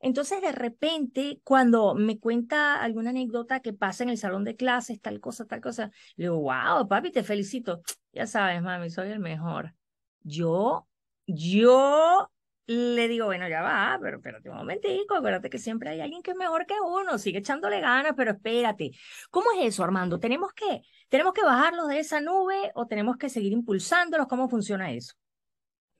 Entonces, 0.00 0.40
de 0.42 0.52
repente, 0.52 1.40
cuando 1.42 1.94
me 1.94 2.20
cuenta 2.20 2.80
alguna 2.80 3.10
anécdota 3.10 3.60
que 3.60 3.72
pasa 3.72 4.04
en 4.04 4.10
el 4.10 4.18
salón 4.18 4.44
de 4.44 4.54
clases, 4.56 5.00
tal 5.00 5.20
cosa, 5.20 5.46
tal 5.46 5.60
cosa, 5.60 5.90
le 6.16 6.26
digo, 6.26 6.38
wow, 6.40 6.86
papi, 6.88 7.10
te 7.10 7.24
felicito. 7.24 7.82
Ya 8.12 8.26
sabes, 8.26 8.62
mami, 8.62 8.88
soy 8.88 9.10
el 9.10 9.20
mejor. 9.20 9.74
Yo, 10.22 10.88
yo 11.26 12.30
le 12.66 13.06
digo, 13.06 13.26
bueno, 13.26 13.48
ya 13.48 13.62
va, 13.62 13.98
pero 14.02 14.16
espérate 14.16 14.50
un 14.50 14.56
momentico, 14.56 15.14
acuérdate 15.14 15.48
que 15.48 15.58
siempre 15.58 15.90
hay 15.90 16.00
alguien 16.00 16.22
que 16.22 16.32
es 16.32 16.36
mejor 16.36 16.66
que 16.66 16.74
uno, 16.80 17.16
sigue 17.16 17.38
echándole 17.38 17.80
ganas, 17.80 18.14
pero 18.16 18.32
espérate. 18.32 18.90
¿Cómo 19.30 19.52
es 19.52 19.66
eso, 19.66 19.84
Armando? 19.84 20.18
¿Tenemos 20.18 20.52
que, 20.52 20.82
tenemos 21.08 21.32
que 21.32 21.42
bajarlos 21.42 21.88
de 21.88 22.00
esa 22.00 22.20
nube 22.20 22.72
o 22.74 22.86
tenemos 22.86 23.16
que 23.16 23.28
seguir 23.28 23.52
impulsándolos? 23.52 24.26
¿Cómo 24.26 24.48
funciona 24.48 24.90
eso? 24.90 25.14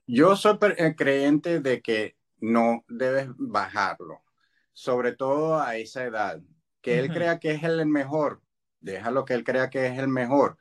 Yo 0.05 0.35
soy 0.35 0.57
eh, 0.77 0.95
creyente 0.95 1.59
de 1.61 1.81
que 1.81 2.17
no 2.39 2.83
debes 2.87 3.27
bajarlo, 3.37 4.23
sobre 4.73 5.13
todo 5.13 5.59
a 5.59 5.77
esa 5.77 6.03
edad. 6.03 6.41
Que 6.81 6.99
él 6.99 7.11
crea 7.11 7.39
que 7.39 7.51
es 7.51 7.63
el 7.63 7.85
mejor, 7.85 8.41
déjalo 8.79 9.25
que 9.25 9.33
él 9.33 9.43
crea 9.43 9.69
que 9.69 9.87
es 9.87 9.97
el 9.97 10.07
mejor. 10.07 10.57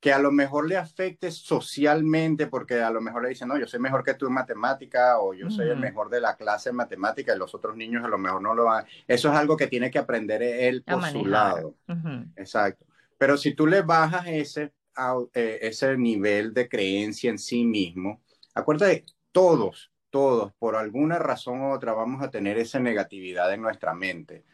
Que 0.00 0.12
a 0.12 0.18
lo 0.18 0.32
mejor 0.32 0.66
le 0.66 0.78
afecte 0.78 1.30
socialmente, 1.30 2.46
porque 2.46 2.80
a 2.80 2.90
lo 2.90 3.02
mejor 3.02 3.22
le 3.22 3.28
dicen, 3.28 3.48
no, 3.48 3.58
yo 3.58 3.66
soy 3.66 3.80
mejor 3.80 4.02
que 4.02 4.14
tú 4.14 4.26
en 4.26 4.32
matemática, 4.32 5.18
o 5.18 5.34
yo 5.34 5.50
soy 5.50 5.68
el 5.68 5.76
mejor 5.76 6.08
de 6.08 6.20
la 6.20 6.36
clase 6.36 6.70
en 6.70 6.76
matemática, 6.76 7.34
y 7.34 7.38
los 7.38 7.54
otros 7.54 7.76
niños 7.76 8.04
a 8.04 8.08
lo 8.08 8.16
mejor 8.16 8.40
no 8.40 8.54
lo 8.54 8.64
van. 8.64 8.86
Eso 9.06 9.30
es 9.30 9.36
algo 9.36 9.56
que 9.56 9.66
tiene 9.66 9.90
que 9.90 9.98
aprender 9.98 10.42
él 10.42 10.82
por 10.82 11.04
su 11.04 11.26
lado. 11.26 11.74
Exacto. 12.36 12.86
Pero 13.18 13.36
si 13.36 13.52
tú 13.52 13.66
le 13.66 13.82
bajas 13.82 14.26
ese, 14.28 14.72
eh, 15.34 15.58
ese 15.60 15.96
nivel 15.98 16.54
de 16.54 16.68
creencia 16.70 17.28
en 17.28 17.38
sí 17.38 17.64
mismo, 17.66 18.22
acuérdate, 18.54 19.04
todos, 19.32 19.92
todos, 20.08 20.52
por 20.58 20.76
alguna 20.76 21.18
razón 21.18 21.60
u 21.60 21.72
otra, 21.72 21.92
vamos 21.92 22.22
a 22.22 22.30
tener 22.30 22.56
esa 22.56 22.80
negatividad 22.80 23.52
en 23.52 23.60
nuestra 23.60 23.92
mente. 23.92 24.44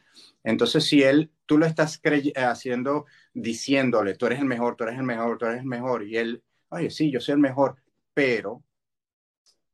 Entonces, 0.45 0.85
si 0.85 1.03
él, 1.03 1.31
tú 1.47 1.59
lo 1.59 1.67
estás 1.67 2.01
haciendo, 2.37 3.07
diciéndole, 3.37 4.15
tú 4.15 4.27
eres 4.27 4.39
el 4.39 4.47
mejor, 4.47 4.77
tú 4.77 4.85
eres 4.85 4.99
el 4.99 5.05
mejor, 5.05 5.37
tú 5.37 5.45
eres 5.45 5.61
el 5.61 5.67
mejor, 5.67 6.05
y 6.05 6.17
él, 6.17 6.43
oye, 6.71 6.91
sí, 6.91 7.11
yo 7.11 7.21
soy 7.21 7.35
el 7.35 7.39
mejor, 7.39 7.77
pero 8.15 8.63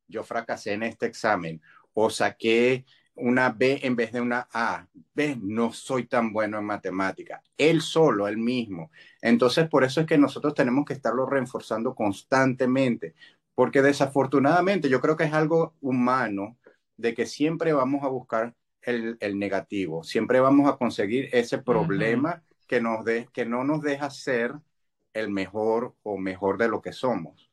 yo 0.09 0.25
fracasé 0.25 0.73
en 0.73 0.83
este 0.83 1.07
examen 1.07 1.63
o 1.95 2.11
saqué 2.11 2.85
una 3.15 3.51
B 3.51 3.79
en 3.83 3.95
vez 3.95 4.13
de 4.13 4.21
una 4.21 4.49
A. 4.53 4.87
B, 5.15 5.39
no 5.41 5.73
soy 5.73 6.07
tan 6.07 6.33
bueno 6.33 6.59
en 6.59 6.65
matemática. 6.65 7.43
Él 7.57 7.83
solo, 7.83 8.27
él 8.27 8.37
mismo. 8.37 8.91
Entonces, 9.21 9.69
por 9.69 9.85
eso 9.85 10.01
es 10.01 10.07
que 10.07 10.19
nosotros 10.19 10.55
tenemos 10.55 10.85
que 10.85 10.95
estarlo 10.95 11.27
reforzando 11.27 11.95
constantemente, 11.95 13.15
porque 13.55 13.81
desafortunadamente 13.81 14.89
yo 14.89 15.01
creo 15.01 15.17
que 15.17 15.25
es 15.25 15.33
algo 15.33 15.75
humano 15.81 16.59
de 16.97 17.15
que 17.15 17.27
siempre 17.27 17.73
vamos 17.73 18.03
a 18.03 18.09
buscar 18.09 18.55
el, 18.81 19.17
negativo, 19.39 20.03
siempre 20.03 20.41
vamos 20.41 20.69
a 20.69 20.77
conseguir 20.77 21.29
ese 21.33 21.59
problema 21.59 22.43
que, 22.73 22.81
nos 22.81 23.05
de, 23.05 23.29
que 23.35 23.45
no 23.45 23.65
nos 23.65 23.83
deja 23.83 24.09
ser 24.09 24.55
el 25.13 25.29
mejor 25.29 25.95
o 26.03 26.17
mejor 26.17 26.57
de 26.57 26.69
lo 26.69 26.81
que 26.81 26.95
somos. 26.95 27.51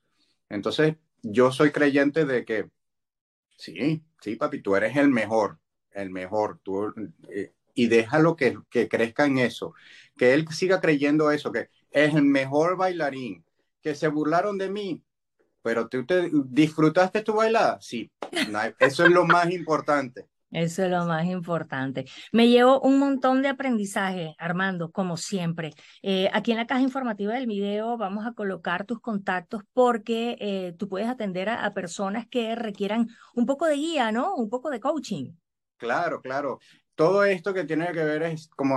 Entonces, 0.47 0.95
yo 1.21 1.51
soy 1.51 1.71
creyente 1.71 2.23
de 2.23 2.45
que, 2.45 2.69
sí, 3.57 4.01
sí, 4.21 4.37
papi, 4.37 4.61
tú 4.61 4.77
eres 4.77 4.95
el 4.95 5.09
mejor, 5.09 5.59
el 5.91 6.09
mejor, 6.09 6.61
tú, 6.63 6.93
eh, 7.27 7.51
y 7.73 7.87
déjalo 7.87 8.37
que, 8.37 8.59
que 8.69 8.87
crezca 8.87 9.25
en 9.25 9.39
eso, 9.39 9.73
que 10.15 10.33
él 10.33 10.47
siga 10.51 10.79
creyendo 10.79 11.31
eso, 11.31 11.51
que 11.51 11.69
es 11.91 12.15
el 12.15 12.23
mejor 12.23 12.77
bailarín, 12.77 13.43
que 13.81 13.95
se 13.95 14.07
burlaron 14.07 14.57
de 14.57 14.69
mí, 14.69 15.03
pero 15.61 15.89
tú 15.89 16.05
te, 16.05 16.31
disfrutaste 16.45 17.23
tu 17.23 17.33
bailada, 17.33 17.81
sí, 17.81 18.09
eso 18.79 19.03
es 19.03 19.11
lo 19.11 19.25
más 19.25 19.51
importante. 19.51 20.29
Eso 20.51 20.83
es 20.83 20.89
lo 20.89 21.05
más 21.05 21.25
importante. 21.25 22.05
Me 22.31 22.47
llevo 22.47 22.79
un 22.81 22.97
montón 22.97 23.41
de 23.41 23.49
aprendizaje, 23.49 24.35
Armando, 24.39 24.91
como 24.91 25.15
siempre. 25.15 25.73
Eh, 26.01 26.29
aquí 26.33 26.51
en 26.51 26.57
la 26.57 26.65
caja 26.65 26.81
informativa 26.81 27.33
del 27.33 27.45
video 27.45 27.97
vamos 27.97 28.25
a 28.25 28.33
colocar 28.33 28.85
tus 28.85 28.99
contactos 28.99 29.61
porque 29.73 30.37
eh, 30.39 30.75
tú 30.77 30.89
puedes 30.89 31.07
atender 31.07 31.49
a, 31.49 31.69
personas 31.73 32.25
que 32.27 32.55
requieran 32.55 33.09
un 33.35 33.45
poco 33.45 33.67
de 33.67 33.75
guía, 33.75 34.11
¿no? 34.11 34.35
Un 34.35 34.49
poco 34.49 34.71
de 34.71 34.79
coaching. 34.79 35.33
Claro, 35.77 36.19
claro. 36.19 36.59
Todo 36.95 37.23
esto 37.23 37.53
que 37.53 37.63
tiene 37.63 37.91
que 37.93 38.03
ver 38.03 38.23
es, 38.23 38.49
como, 38.49 38.75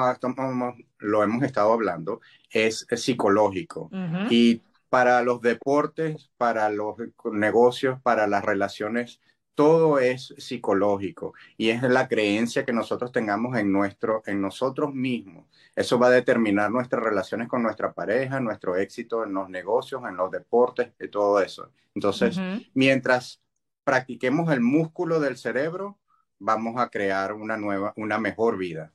lo 0.99 1.23
hemos 1.25 1.43
estado 1.43 1.73
hablando, 1.73 2.21
es, 2.51 2.87
psicológico. 2.91 3.91
Y 4.31 4.61
para 4.91 5.23
los 5.23 5.41
deportes, 5.41 6.31
para 6.37 6.69
los 6.69 6.97
negocios, 7.33 7.99
para 8.03 8.27
las 8.27 8.45
relaciones 8.45 9.21
todo 9.55 9.99
es 9.99 10.35
psicológico 10.39 11.35
y 11.57 11.71
es 11.71 11.83
la 11.83 12.09
creencia 12.09 12.65
que 12.65 12.73
nosotros 12.73 13.13
tengamos 13.13 13.57
en, 13.59 13.71
nuestro, 13.73 14.23
en 14.27 14.41
nosotros 14.41 14.95
mismos. 14.95 15.47
Eso 15.77 15.99
va 15.99 16.09
a 16.09 16.11
determinar 16.11 16.71
nuestras 16.71 17.03
relaciones 17.03 17.49
con 17.49 17.63
nuestra 17.63 17.93
pareja, 17.93 18.41
nuestro 18.41 18.77
éxito 18.77 19.25
en 19.25 19.35
los 19.35 19.49
negocios, 19.49 20.03
en 20.09 20.17
los 20.17 20.31
deportes 20.31 20.93
y 20.99 21.09
todo 21.09 21.41
eso. 21.41 21.71
Entonces, 21.95 22.39
mientras 22.75 23.41
practiquemos 23.85 24.53
el 24.53 24.61
músculo 24.61 25.21
del 25.21 25.37
cerebro, 25.37 25.99
vamos 26.39 26.81
a 26.81 26.89
crear 26.89 27.33
una 27.33 27.57
nueva, 27.57 27.93
una 27.97 28.19
mejor 28.19 28.57
vida. 28.57 28.93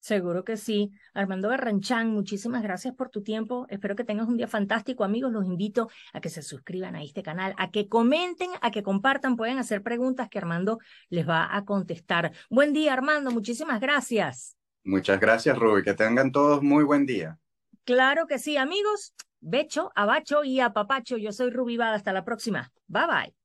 Seguro 0.00 0.44
que 0.44 0.56
sí. 0.56 0.90
Armando 1.12 1.50
Garranchán, 1.50 2.10
muchísimas 2.10 2.62
gracias 2.62 2.94
por 2.94 3.10
tu 3.10 3.22
tiempo. 3.22 3.66
Espero 3.68 3.94
que 3.94 4.04
tengas 4.04 4.28
un 4.28 4.38
día 4.38 4.48
fantástico, 4.48 5.04
amigos. 5.04 5.30
Los 5.30 5.44
invito 5.44 5.90
a 6.14 6.20
que 6.20 6.30
se 6.30 6.42
suscriban 6.42 6.96
a 6.96 7.02
este 7.02 7.22
canal, 7.22 7.54
a 7.58 7.70
que 7.70 7.86
comenten, 7.86 8.50
a 8.62 8.70
que 8.70 8.82
compartan. 8.82 9.36
Pueden 9.36 9.58
hacer 9.58 9.82
preguntas 9.82 10.30
que 10.30 10.38
Armando 10.38 10.78
les 11.10 11.28
va 11.28 11.54
a 11.54 11.64
contestar. 11.66 12.32
Buen 12.48 12.72
día, 12.72 12.94
Armando. 12.94 13.30
Muchísimas 13.30 13.78
gracias. 13.80 14.56
Muchas 14.84 15.20
gracias, 15.20 15.58
Ruby. 15.58 15.82
Que 15.82 15.92
tengan 15.92 16.32
todos 16.32 16.62
muy 16.62 16.82
buen 16.82 17.04
día. 17.04 17.38
Claro 17.84 18.26
que 18.26 18.38
sí, 18.38 18.56
amigos. 18.56 19.14
Becho, 19.40 19.92
abacho 19.94 20.44
y 20.44 20.60
apapacho. 20.60 21.18
Yo 21.18 21.32
soy 21.32 21.50
Ruby 21.50 21.76
Bada. 21.76 21.96
Hasta 21.96 22.14
la 22.14 22.24
próxima. 22.24 22.72
Bye 22.86 23.06
bye. 23.06 23.39